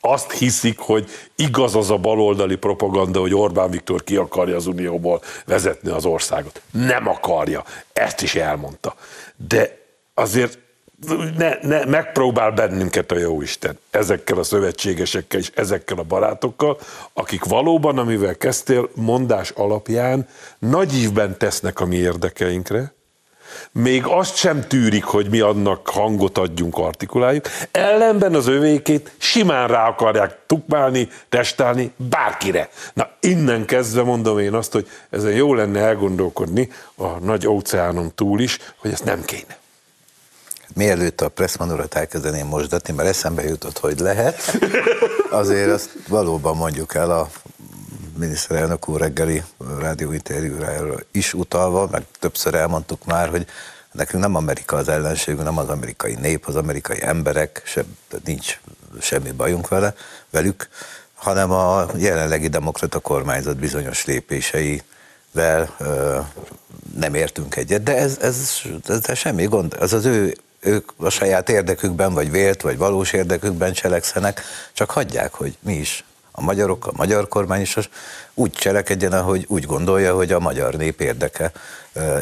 azt 0.02 0.32
hiszik, 0.32 0.80
hogy 0.80 1.10
igaz 1.36 1.76
az 1.76 1.90
a 1.90 1.98
baloldali 1.98 2.56
propaganda, 2.56 3.20
hogy 3.20 3.34
Orbán 3.34 3.70
Viktor 3.70 4.04
ki 4.04 4.16
akarja 4.16 4.56
az 4.56 4.68
Unióból 4.68 5.22
vezetni 5.46 5.92
az 5.92 6.06
országot. 6.06 6.62
Nem 6.72 7.08
akarja. 7.08 7.64
Ezt 7.94 8.22
is 8.22 8.36
elmondta. 8.36 8.96
De 9.48 9.78
azért 10.14 10.60
ne, 11.38 11.58
ne, 11.62 11.86
megpróbál 11.86 12.52
bennünket 12.52 13.12
a 13.12 13.18
Jóisten 13.18 13.80
ezekkel 13.90 14.38
a 14.38 14.44
szövetségesekkel 14.44 15.40
és 15.40 15.52
ezekkel 15.56 15.98
a 15.98 16.04
barátokkal, 16.04 16.80
akik 17.14 17.44
valóban, 17.44 17.98
amivel 17.98 18.38
kezdtél, 18.38 18.90
mondás 18.94 19.50
alapján 19.50 20.28
nagy 20.60 20.98
ívben 20.98 21.38
tesznek 21.38 21.80
a 21.80 21.86
mi 21.86 21.96
érdekeinkre, 21.96 22.94
még 23.72 24.06
azt 24.06 24.36
sem 24.36 24.68
tűrik, 24.68 25.04
hogy 25.04 25.30
mi 25.30 25.40
annak 25.40 25.88
hangot 25.88 26.38
adjunk, 26.38 26.78
artikuláljuk, 26.78 27.46
ellenben 27.72 28.36
az 28.36 28.48
övékét 28.48 29.12
simán 29.18 29.68
rá 29.68 29.88
akarják 29.88 30.38
tukmálni, 30.46 31.10
testálni 31.30 31.92
bárkire. 31.96 32.70
Na 32.94 33.10
innen 33.20 33.66
kezdve 33.66 34.04
mondom 34.04 34.40
én 34.40 34.54
azt, 34.54 34.72
hogy 34.72 34.88
ezen 35.10 35.32
jó 35.32 35.54
lenne 35.54 35.80
elgondolkodni 35.80 36.70
a 36.96 37.08
nagy 37.08 37.48
óceánon 37.48 38.12
túl 38.16 38.40
is, 38.40 38.58
hogy 38.78 38.92
ezt 38.92 39.06
nem 39.06 39.26
kéne. 39.26 39.59
Mielőtt 40.74 41.22
a 41.22 41.30
Pressman 41.30 41.72
urat 41.72 41.96
elkezdeném 41.96 42.48
mosdatni, 42.48 42.94
mert 42.94 43.10
eszembe 43.10 43.44
jutott, 43.44 43.78
hogy 43.78 44.00
lehet, 44.00 44.58
azért 45.30 45.72
azt 45.72 45.90
valóban 46.08 46.56
mondjuk 46.58 46.96
el 46.96 47.12
a 47.12 47.30
miniszterelnök 48.18 48.90
úr 48.90 49.00
reggeli 49.00 49.44
rádióinterjúrájára 49.80 50.96
is 51.12 51.34
utalva, 51.34 51.88
meg 51.92 52.04
többször 52.20 52.54
elmondtuk 52.54 53.06
már, 53.06 53.30
hogy 53.30 53.46
nekünk 53.92 54.24
nem 54.24 54.36
Amerika 54.36 54.76
az 54.76 54.88
ellenségünk, 54.88 55.44
nem 55.44 55.58
az 55.58 55.70
amerikai 55.70 56.16
nép, 56.16 56.46
az 56.48 56.56
amerikai 56.56 57.02
emberek, 57.02 57.62
se, 57.66 57.84
nincs 58.26 58.60
semmi 59.02 59.32
bajunk 59.32 59.68
vele, 59.68 59.94
velük, 60.30 60.70
hanem 61.14 61.52
a 61.52 61.86
jelenlegi 61.98 62.48
demokrata 62.48 63.00
kormányzat 63.00 63.58
bizonyos 63.58 64.06
lépéseivel 64.06 65.76
ö, 65.78 66.20
nem 66.96 67.14
értünk 67.14 67.56
egyet, 67.56 67.84
de 67.84 67.98
ez, 67.98 68.18
ez, 68.22 68.62
ez, 68.88 69.00
ez 69.08 69.18
semmi 69.18 69.46
gond, 69.46 69.78
ez 69.80 69.94
az 69.94 70.06
ő 70.06 70.36
ők 70.60 70.92
a 70.98 71.10
saját 71.10 71.50
érdekükben, 71.50 72.14
vagy 72.14 72.32
vélt, 72.32 72.62
vagy 72.62 72.78
valós 72.78 73.14
érdekükben 73.14 73.74
cselekszenek, 73.74 74.42
csak 74.74 74.92
hagyják, 74.92 75.34
hogy 75.34 75.58
mi 75.60 75.74
is 75.74 76.04
a 76.32 76.42
magyarok, 76.42 76.88
a 76.88 76.92
magyar 76.96 77.28
kormány 77.28 77.62
is 77.62 77.78
úgy 78.34 78.52
cselekedjen, 78.52 79.12
ahogy 79.12 79.46
úgy 79.48 79.66
gondolja, 79.66 80.16
hogy 80.16 80.32
a 80.32 80.40
magyar 80.40 80.74
nép 80.74 81.02
érdeke, 81.02 81.52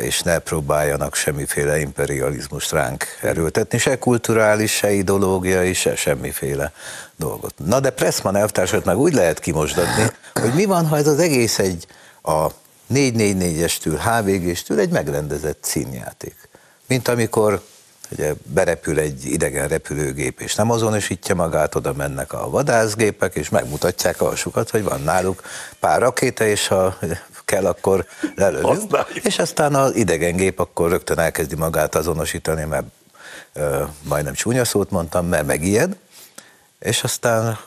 és 0.02 0.22
ne 0.22 0.40
próbáljanak 0.40 1.16
semmiféle 1.16 1.80
imperializmust 1.80 2.72
ránk 2.72 3.06
erőltetni, 3.22 3.78
se 3.78 3.98
kulturális, 3.98 4.72
se 4.72 4.92
ideológiai, 4.92 5.74
se 5.74 5.96
semmiféle 5.96 6.72
dolgot. 7.16 7.54
Na 7.66 7.80
de 7.80 7.90
Pressman 7.90 8.36
elvtársat 8.36 8.86
meg 8.86 8.98
úgy 8.98 9.14
lehet 9.14 9.40
kimosdatni, 9.40 10.12
hogy 10.34 10.54
mi 10.54 10.66
van, 10.66 10.88
ha 10.88 10.98
ez 10.98 11.08
az 11.08 11.20
egész 11.20 11.60
egy 11.60 11.88
a 12.22 12.48
444-estől, 12.94 14.00
HVG-stől 14.04 14.80
egy 14.80 14.90
megrendezett 14.90 15.64
színjáték. 15.64 16.50
Mint 16.88 17.08
amikor 17.08 17.62
ugye 18.12 18.34
berepül 18.44 19.00
egy 19.00 19.26
idegen 19.26 19.68
repülőgép, 19.68 20.40
és 20.42 20.56
nem 20.56 20.72
azonosítja 20.72 21.36
magát, 21.36 21.76
oda 21.76 21.94
mennek 21.94 22.34
a 22.34 22.50
vadászgépek, 22.50 23.36
és 23.36 23.50
megmutatják 23.50 24.22
a 24.22 24.36
sukat, 24.36 24.70
hogy 24.70 24.84
van 24.84 25.02
náluk 25.02 25.42
pár 25.80 26.00
rakéta, 26.00 26.46
és 26.46 26.68
ha 26.68 26.98
kell, 27.46 27.66
akkor 27.66 28.06
lelövünk. 28.36 28.72
És 29.24 29.40
aztán 29.40 29.76
az 29.76 29.96
idegen 29.96 30.36
gép 30.36 30.60
akkor 30.60 30.90
rögtön 30.90 31.20
elkezdi 31.20 31.56
magát 31.56 31.96
azonosítani, 31.96 32.64
mert 32.64 32.86
ö, 33.54 33.84
majdnem 34.02 34.34
csúnya 34.34 34.66
szót 34.66 34.90
mondtam, 34.90 35.28
mert 35.28 35.46
megijed, 35.46 35.98
és 36.80 37.04
aztán 37.04 37.58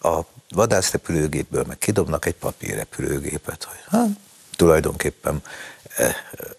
a 0.00 0.20
vadászrepülőgépből 0.48 1.64
meg 1.66 1.78
kidobnak 1.78 2.26
egy 2.26 2.34
papírrepülőgépet, 2.34 3.64
hogy 3.64 3.98
hát, 3.98 4.08
tulajdonképpen 4.56 5.42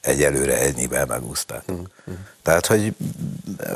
egyelőre 0.01 0.59
ennyivel 0.59 1.05
megúzták. 1.05 1.71
Mm, 1.71 1.75
mm. 1.75 2.13
Tehát, 2.41 2.65
hogy 2.65 2.95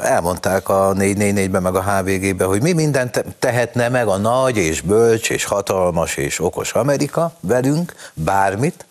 elmondták 0.01 0.69
a 0.69 0.93
444-ben, 0.93 1.61
meg 1.61 1.75
a 1.75 1.83
HVG-ben, 1.83 2.47
hogy 2.47 2.61
mi 2.61 2.71
mindent 2.71 3.23
tehetne 3.39 3.89
meg 3.89 4.07
a 4.07 4.17
nagy 4.17 4.57
és 4.57 4.81
bölcs 4.81 5.29
és 5.29 5.43
hatalmas 5.43 6.15
és 6.15 6.39
okos 6.39 6.73
Amerika 6.73 7.33
velünk, 7.39 7.95
bármit, 8.13 8.85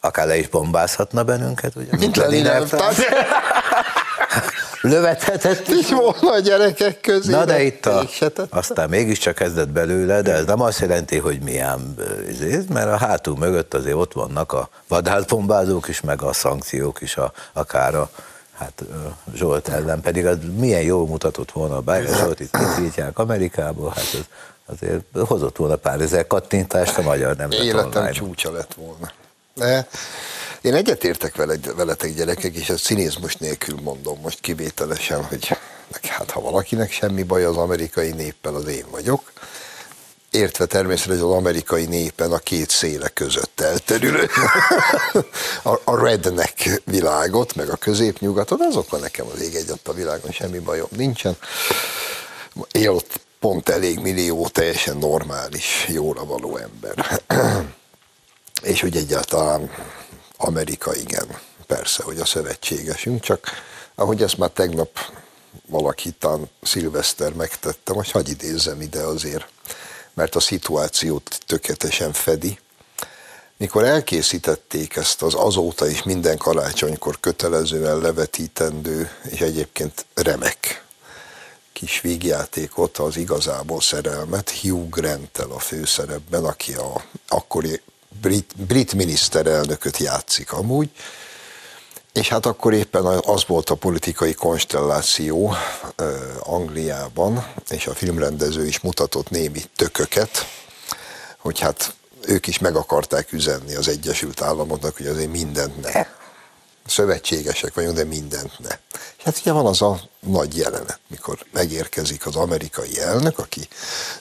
akár 0.00 0.26
le 0.26 0.36
is 0.38 0.48
bombázhatna 0.48 1.22
bennünket, 1.22 1.76
ugye? 1.76 1.96
Mint 1.98 2.16
Lenin 2.16 2.46
lövethetett 4.82 5.68
is 5.68 5.90
volna 5.90 6.32
a 6.32 6.38
gyerekek 6.38 7.00
közé. 7.00 7.30
Na 7.30 7.44
de 7.44 7.62
itt 7.62 7.86
a, 7.86 8.04
aztán 8.50 8.88
mégiscsak 8.88 9.34
kezdett 9.34 9.68
belőle, 9.68 10.22
de 10.22 10.32
ez 10.32 10.44
nem 10.44 10.60
azt 10.60 10.80
jelenti, 10.80 11.18
hogy 11.18 11.40
milyen, 11.40 11.94
mert 12.68 12.86
a 12.86 12.96
hátul 12.96 13.36
mögött 13.36 13.74
azért 13.74 13.96
ott 13.96 14.12
vannak 14.12 14.52
a 14.52 14.68
vadászbombázók 14.88 15.88
is, 15.88 16.00
meg 16.00 16.22
a 16.22 16.32
szankciók 16.32 17.00
is, 17.00 17.16
a, 17.16 17.32
akár 17.52 17.94
a 17.94 18.10
hát 18.52 18.82
Zsolt 19.34 19.68
ellen, 19.68 20.00
pedig 20.00 20.26
az 20.26 20.36
milyen 20.56 20.82
jól 20.82 21.06
mutatott 21.06 21.52
volna 21.52 21.76
a 21.76 21.80
Bájer 21.80 22.16
Zsolt, 22.16 22.40
itt 22.40 22.56
kitiltják 22.56 23.18
Amerikából, 23.18 23.88
hát 23.88 24.08
az, 24.12 24.26
azért 24.64 25.26
hozott 25.26 25.56
volna 25.56 25.76
pár 25.76 26.00
ezer 26.00 26.26
kattintást 26.26 26.98
a 26.98 27.02
magyar 27.02 27.36
nemzet 27.36 27.60
Életem 27.60 27.88
online. 27.88 28.10
csúcsa 28.10 28.52
lett 28.52 28.74
volna. 28.74 29.12
De 29.54 29.86
én 30.62 30.74
egyetértek 30.74 31.36
veled, 31.36 31.74
veletek 31.76 32.14
gyerekek, 32.14 32.54
és 32.54 32.68
ezt 32.68 32.84
színészmus 32.84 33.36
nélkül 33.36 33.80
mondom 33.82 34.18
most 34.20 34.40
kivételesen, 34.40 35.24
hogy 35.24 35.56
hát 36.02 36.30
ha 36.30 36.40
valakinek 36.40 36.92
semmi 36.92 37.22
baj 37.22 37.44
az 37.44 37.56
amerikai 37.56 38.10
néppel, 38.10 38.54
az 38.54 38.66
én 38.66 38.84
vagyok. 38.90 39.32
Értve 40.30 40.66
természetesen 40.66 41.24
az 41.24 41.30
amerikai 41.30 41.84
népen 41.84 42.32
a 42.32 42.38
két 42.38 42.70
széle 42.70 43.08
között 43.08 43.60
elterülő 43.60 44.28
a, 45.72 45.80
a 45.84 46.04
redneck 46.04 46.82
világot, 46.84 47.54
meg 47.54 47.68
a 47.68 47.76
középnyugatot, 47.76 48.60
azokkal 48.60 48.98
nekem 49.00 49.26
az 49.32 49.40
ég 49.40 49.54
egyet 49.54 49.88
a 49.88 49.92
világon 49.92 50.30
semmi 50.30 50.58
bajom 50.58 50.88
nincsen. 50.96 51.36
Él 52.70 52.90
ott 52.90 53.20
pont 53.40 53.68
elég 53.68 53.98
millió 53.98 54.48
teljesen 54.48 54.96
normális, 54.96 55.86
jóra 55.88 56.24
való 56.24 56.56
ember. 56.56 57.22
és 58.62 58.80
hogy 58.80 58.96
egyáltalán 58.96 59.70
Amerika 60.44 60.94
igen, 60.94 61.38
persze, 61.66 62.02
hogy 62.02 62.20
a 62.20 62.24
szövetségesünk, 62.24 63.20
csak 63.20 63.46
ahogy 63.94 64.22
ezt 64.22 64.38
már 64.38 64.50
tegnap 64.50 64.98
valaki 65.66 66.10
tán 66.10 66.50
szilveszter 66.62 67.32
megtette, 67.32 67.92
most 67.92 68.10
hagyj 68.10 68.30
idézzem 68.30 68.80
ide 68.80 69.00
azért, 69.00 69.48
mert 70.14 70.34
a 70.34 70.40
szituációt 70.40 71.40
tökéletesen 71.46 72.12
fedi. 72.12 72.58
Mikor 73.56 73.84
elkészítették 73.84 74.96
ezt 74.96 75.22
az 75.22 75.34
azóta 75.34 75.88
is 75.88 76.02
minden 76.02 76.36
karácsonykor 76.36 77.20
kötelezően 77.20 77.98
levetítendő, 77.98 79.10
és 79.30 79.40
egyébként 79.40 80.06
remek 80.14 80.84
kis 81.72 82.00
vígjátékot, 82.00 82.98
az 82.98 83.16
igazából 83.16 83.80
szerelmet, 83.80 84.50
Hugh 84.50 84.88
grant 84.88 85.38
a 85.38 85.58
főszerepben, 85.58 86.44
aki 86.44 86.74
a 86.74 87.04
akkori 87.28 87.80
brit, 88.20 88.52
brit 88.66 88.92
miniszterelnököt 88.92 89.96
játszik 89.96 90.52
amúgy, 90.52 90.90
és 92.12 92.28
hát 92.28 92.46
akkor 92.46 92.74
éppen 92.74 93.04
az 93.04 93.44
volt 93.46 93.70
a 93.70 93.74
politikai 93.74 94.34
konstelláció 94.34 95.54
Angliában, 96.38 97.46
és 97.68 97.86
a 97.86 97.94
filmrendező 97.94 98.66
is 98.66 98.80
mutatott 98.80 99.30
némi 99.30 99.62
tököket, 99.76 100.46
hogy 101.38 101.58
hát 101.58 101.94
ők 102.26 102.46
is 102.46 102.58
meg 102.58 102.76
akarták 102.76 103.32
üzenni 103.32 103.74
az 103.74 103.88
Egyesült 103.88 104.42
Államoknak, 104.42 104.96
hogy 104.96 105.06
azért 105.06 105.30
mindent 105.30 105.80
ne. 105.80 106.06
Szövetségesek 106.86 107.74
vagyunk, 107.74 107.96
de 107.96 108.04
mindent 108.04 108.58
ne. 108.58 108.78
És 109.18 109.24
hát 109.24 109.38
ugye 109.40 109.52
van 109.52 109.66
az 109.66 109.82
a 109.82 110.00
nagy 110.20 110.56
jelenet, 110.56 111.00
mikor 111.06 111.38
megérkezik 111.52 112.26
az 112.26 112.36
amerikai 112.36 113.00
elnök, 113.00 113.38
aki 113.38 113.68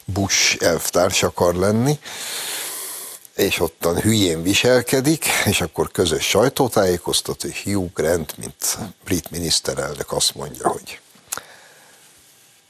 Bush 0.06 0.58
elvtárs 0.60 1.24
akar 1.24 1.56
lenni, 1.56 2.00
és 3.36 3.60
ottan 3.60 4.00
hülyén 4.00 4.44
viselkedik, 4.44 5.26
és 5.46 5.62
akkor 5.62 5.92
közös 5.92 6.24
sajtótájékoztató, 6.24 7.50
Hugh 7.64 7.94
Grant, 7.94 8.38
mint 8.38 8.78
brit 9.04 9.32
miniszterelnök 9.32 10.12
azt 10.12 10.36
mondja, 10.36 10.68
hogy 10.68 11.00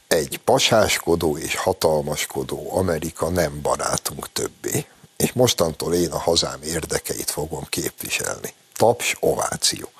egy 0.08 0.40
pasáskodó 0.44 1.36
és 1.38 1.54
hatalmaskodó 1.54 2.76
Amerika 2.76 3.28
nem 3.28 3.60
barátunk 3.62 4.32
többé, 4.32 4.86
és 5.16 5.32
mostantól 5.32 5.94
én 5.94 6.10
a 6.10 6.18
hazám 6.18 6.62
érdekeit 6.62 7.30
fogom 7.30 7.66
képviselni. 7.68 8.54
Taps, 8.76 9.16
ováció. 9.20 9.90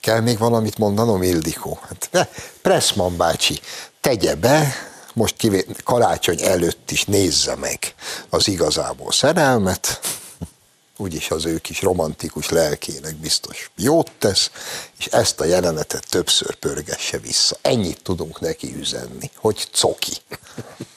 Kell 0.00 0.20
még 0.20 0.38
valamit 0.38 0.78
mondanom, 0.78 1.22
Ildikó? 1.22 1.78
Hát, 1.88 2.08
ne, 2.10 2.24
Pressman 2.62 3.16
bácsi, 3.16 3.60
tegye 4.00 4.34
be, 4.34 4.89
most 5.14 5.36
kivé, 5.36 5.66
karácsony 5.84 6.42
előtt 6.42 6.90
is 6.90 7.04
nézze 7.04 7.54
meg 7.54 7.94
az 8.28 8.48
igazából 8.48 9.12
szerelmet, 9.12 10.00
úgyis 10.96 11.30
az 11.30 11.46
ő 11.46 11.58
kis 11.58 11.82
romantikus 11.82 12.48
lelkének 12.48 13.16
biztos 13.16 13.70
jót 13.76 14.12
tesz, 14.18 14.50
és 14.98 15.06
ezt 15.06 15.40
a 15.40 15.44
jelenetet 15.44 16.06
többször 16.08 16.54
pörgesse 16.54 17.18
vissza. 17.18 17.56
Ennyit 17.62 18.02
tudunk 18.02 18.40
neki 18.40 18.74
üzenni, 18.76 19.30
hogy 19.36 19.68
coki. 19.80 20.16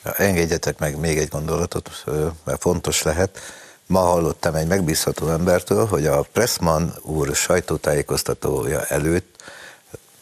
Engedjetek 0.17 0.79
meg 0.79 0.97
még 0.99 1.17
egy 1.17 1.29
gondolatot, 1.29 1.89
mert 2.43 2.61
fontos 2.61 3.01
lehet. 3.01 3.39
Ma 3.87 3.99
hallottam 3.99 4.55
egy 4.55 4.67
megbízható 4.67 5.27
embertől, 5.27 5.85
hogy 5.85 6.05
a 6.05 6.21
Pressman 6.21 6.93
úr 7.01 7.35
sajtótájékoztatója 7.35 8.83
előtt 8.85 9.32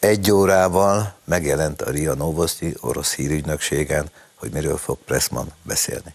egy 0.01 0.31
órával 0.31 1.13
megjelent 1.25 1.81
a 1.81 1.89
Ria 1.89 2.13
Novosti 2.13 2.75
orosz 2.79 3.15
hírügynökségen, 3.15 4.11
hogy 4.35 4.51
miről 4.51 4.77
fog 4.77 4.97
Pressman 5.05 5.47
beszélni. 5.63 6.13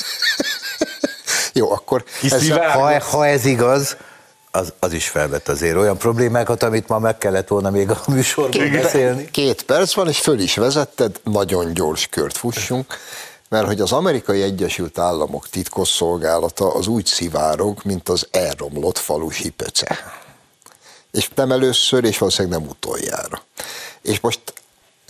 Jó, 1.52 1.72
akkor 1.72 2.04
ez, 2.22 2.48
ha, 2.48 3.00
ha 3.00 3.26
ez 3.26 3.44
igaz, 3.44 3.96
az, 4.50 4.72
az 4.78 4.92
is 4.92 5.08
felvett 5.08 5.48
azért 5.48 5.76
olyan 5.76 5.96
problémákat, 5.96 6.62
amit 6.62 6.88
ma 6.88 6.98
meg 6.98 7.18
kellett 7.18 7.48
volna 7.48 7.70
még 7.70 7.90
a 7.90 8.00
műsorban 8.12 8.70
beszélni. 8.70 9.30
Két 9.30 9.62
perc 9.62 9.94
van, 9.94 10.08
és 10.08 10.18
föl 10.18 10.38
is 10.38 10.56
vezetted, 10.56 11.20
nagyon 11.24 11.72
gyors 11.72 12.06
kört 12.06 12.36
fussunk, 12.36 12.94
mert 13.48 13.66
hogy 13.66 13.80
az 13.80 13.92
amerikai 13.92 14.42
Egyesült 14.42 14.98
Államok 14.98 15.48
titkosszolgálata 15.48 16.74
az 16.74 16.86
úgy 16.86 17.06
szivárog, 17.06 17.80
mint 17.84 18.08
az 18.08 18.28
elromlott 18.30 18.98
falusi 18.98 19.50
pöce 19.50 19.98
és 21.10 21.30
nem 21.34 21.52
először, 21.52 22.04
és 22.04 22.18
valószínűleg 22.18 22.58
nem 22.60 22.68
utoljára. 22.68 23.42
És 24.02 24.20
most 24.20 24.40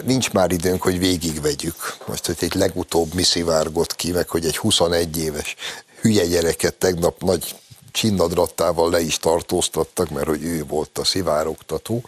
nincs 0.05 0.33
már 0.33 0.53
időnk, 0.53 0.83
hogy 0.83 0.99
végigvegyük. 0.99 1.97
Most, 2.07 2.27
hogy 2.27 2.37
egy 2.41 2.55
legutóbb 2.55 3.15
mi 3.15 3.23
szivárgott 3.23 3.97
ki, 3.97 4.13
meg 4.13 4.29
hogy 4.29 4.47
egy 4.47 4.57
21 4.57 5.19
éves 5.19 5.57
hülye 6.01 6.27
gyereket 6.27 6.75
tegnap 6.75 7.23
nagy 7.23 7.57
csinnadrattával 7.93 8.91
le 8.91 9.01
is 9.01 9.19
tartóztattak, 9.19 10.11
mert 10.11 10.27
hogy 10.27 10.45
ő 10.45 10.65
volt 10.65 10.99
a 10.99 11.05
szivárogtató, 11.05 12.03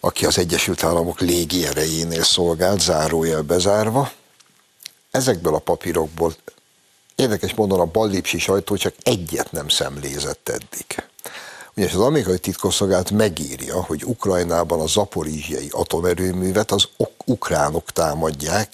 aki 0.00 0.26
az 0.26 0.38
Egyesült 0.38 0.84
Államok 0.84 1.20
légierejénél 1.20 2.22
szolgált, 2.22 2.80
zárójel 2.80 3.42
bezárva. 3.42 4.12
Ezekből 5.10 5.54
a 5.54 5.58
papírokból 5.58 6.34
érdekes 7.14 7.54
módon 7.54 7.80
a 7.80 7.84
ballipsi 7.84 8.38
sajtó 8.38 8.76
csak 8.76 8.94
egyet 9.02 9.52
nem 9.52 9.68
szemlézett 9.68 10.48
eddig. 10.48 11.04
Ugyanis 11.76 11.94
az 11.94 12.00
amerikai 12.00 12.38
titkosszolgálat 12.38 13.10
megírja, 13.10 13.82
hogy 13.82 14.04
Ukrajnában 14.04 14.80
a 14.80 14.86
zaporizsiai 14.86 15.68
atomerőművet 15.70 16.70
az 16.70 16.88
ukránok 17.24 17.90
támadják, 17.90 18.68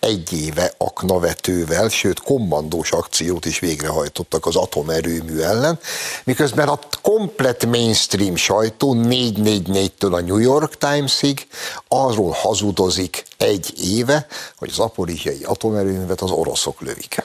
egy 0.00 0.32
éve 0.32 0.72
aknavetővel, 0.76 1.88
sőt 1.88 2.20
kommandós 2.20 2.92
akciót 2.92 3.44
is 3.44 3.58
végrehajtottak 3.58 4.46
az 4.46 4.56
atomerőmű 4.56 5.38
ellen, 5.38 5.78
miközben 6.24 6.68
a 6.68 6.78
komplet 7.02 7.66
mainstream 7.66 8.36
sajtó 8.36 8.94
444-től 8.98 10.12
a 10.12 10.20
New 10.20 10.38
York 10.38 10.76
Timesig 10.76 11.46
arról 11.88 12.30
hazudozik 12.30 13.22
egy 13.36 13.72
éve, 13.84 14.26
hogy 14.56 14.68
az 14.70 14.78
aporizsiai 14.78 15.42
atomerőművet 15.44 16.20
az 16.20 16.30
oroszok 16.30 16.80
lövik. 16.80 17.22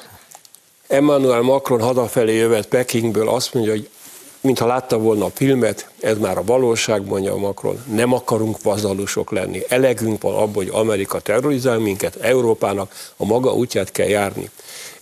Emmanuel 0.87 1.41
Macron 1.41 1.81
hadafelé 1.81 2.35
jövet 2.35 2.67
Pekingből, 2.67 3.29
azt 3.29 3.53
mondja, 3.53 3.71
hogy 3.71 3.89
mintha 4.43 4.67
látta 4.67 4.97
volna 4.97 5.25
a 5.25 5.31
filmet, 5.33 5.89
ez 5.99 6.17
már 6.17 6.37
a 6.37 6.43
valóság, 6.43 7.05
mondja 7.05 7.35
Macron, 7.35 7.83
nem 7.93 8.13
akarunk 8.13 8.61
vazalusok 8.61 9.31
lenni. 9.31 9.61
Elegünk 9.67 10.21
van 10.21 10.33
abból, 10.33 10.63
hogy 10.63 10.73
Amerika 10.73 11.19
terrorizál 11.19 11.77
minket, 11.77 12.15
Európának 12.15 12.95
a 13.17 13.25
maga 13.25 13.53
útját 13.53 13.91
kell 13.91 14.07
járni. 14.07 14.49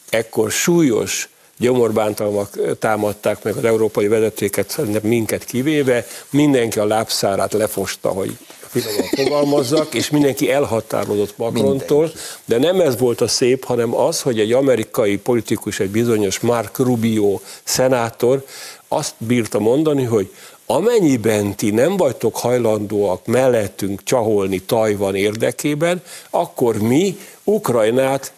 Ekkor 0.10 0.52
súlyos 0.52 1.30
gyomorbántalmak 1.58 2.78
támadták 2.80 3.44
meg 3.44 3.56
az 3.56 3.64
európai 3.64 4.08
vezetéket, 4.08 4.80
minket 5.02 5.44
kivéve, 5.44 6.08
mindenki 6.30 6.80
a 6.80 6.86
lábszárát 6.86 7.54
lefosta, 7.54 8.10
hogy 8.10 8.38
finoman 8.60 9.08
fogalmazzak, 9.16 9.94
és 9.94 10.10
mindenki 10.10 10.52
elhatárolódott 10.52 11.38
Macrontól, 11.38 12.12
de 12.46 12.58
nem 12.58 12.80
ez 12.80 12.98
volt 12.98 13.22
a 13.22 13.28
szép, 13.28 13.64
hanem 13.64 13.96
az, 13.96 14.22
hogy 14.22 14.40
egy 14.40 14.52
amerikai 14.52 15.18
politikus, 15.18 15.80
egy 15.80 15.90
bizonyos 15.90 16.40
Mark 16.40 16.78
Rubio 16.78 17.40
szenátor 17.64 18.46
azt 18.94 19.14
bírta 19.18 19.60
mondani, 19.60 20.04
hogy 20.04 20.34
amennyiben 20.66 21.56
ti 21.56 21.70
nem 21.70 21.98
vagytok 21.98 22.38
hajlandóak 22.38 23.26
mellettünk 23.26 24.04
csaholni 24.04 24.62
Tajvan 24.62 25.16
érdekében, 25.16 26.02
akkor 26.30 26.78
mi 26.78 27.18
Ukrajnát 27.44 28.34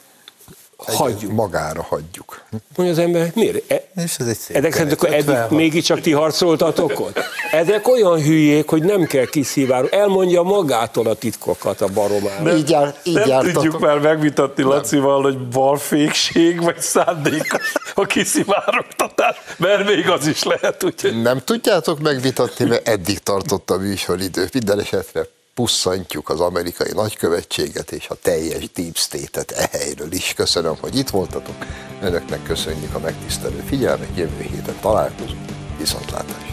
hagyjuk. 0.91 1.31
Magára 1.31 1.81
hagyjuk. 1.89 2.41
Mondja 2.75 2.95
az 2.95 2.99
ember, 3.01 3.31
miért? 3.35 3.71
E, 3.71 3.83
És 3.95 4.15
ez 4.19 4.27
egy 4.27 4.37
szép 4.37 4.55
ezek 4.55 4.73
szerint 4.73 4.91
akkor 4.91 5.13
eddig 5.13 5.35
mégiscsak 5.49 6.01
ti 6.01 6.11
harcoltatok 6.11 6.99
ott? 6.99 7.19
Ezek 7.51 7.87
olyan 7.87 8.21
hülyék, 8.23 8.69
hogy 8.69 8.83
nem 8.83 9.03
kell 9.05 9.25
kisziváró. 9.25 9.87
Elmondja 9.91 10.41
magától 10.41 11.07
a 11.07 11.13
titkokat 11.13 11.81
a 11.81 11.87
baromára. 11.87 12.55
Így, 12.55 12.69
jár, 12.69 12.95
így 13.03 13.13
Nem 13.13 13.27
jártatok. 13.27 13.53
tudjuk 13.53 13.79
már 13.79 13.99
megvitatni 13.99 14.63
Lacival, 14.63 15.21
hogy 15.21 15.47
balfékség 15.47 16.61
vagy 16.63 16.79
szándékos 16.79 17.71
a 17.93 18.05
kiszivárogtatás, 18.05 19.35
mert 19.57 19.85
még 19.87 20.09
az 20.09 20.27
is 20.27 20.43
lehet, 20.43 20.83
úgyhogy 20.83 21.21
Nem 21.21 21.39
tudjátok 21.39 21.99
megvitatni, 21.99 22.65
mert 22.65 22.87
eddig 22.87 23.19
tartott 23.19 23.69
a 23.69 23.77
műsoridő. 23.77 24.47
Minden 24.53 24.79
esetre 24.79 25.21
pusszantjuk 25.53 26.29
az 26.29 26.39
amerikai 26.39 26.91
nagykövetséget 26.93 27.91
és 27.91 28.07
a 28.09 28.15
teljes 28.21 28.71
deep 28.71 28.95
state-et 28.95 29.51
e 29.51 29.69
helyről 29.71 30.11
is. 30.11 30.33
Köszönöm, 30.33 30.75
hogy 30.79 30.95
itt 30.97 31.09
voltatok. 31.09 31.55
Önöknek 32.01 32.43
köszönjük 32.43 32.95
a 32.95 32.99
megtisztelő 32.99 33.63
figyelmet. 33.67 34.17
Jövő 34.17 34.41
héten 34.41 34.79
találkozunk. 34.81 35.45
Viszontlátásra! 35.77 36.52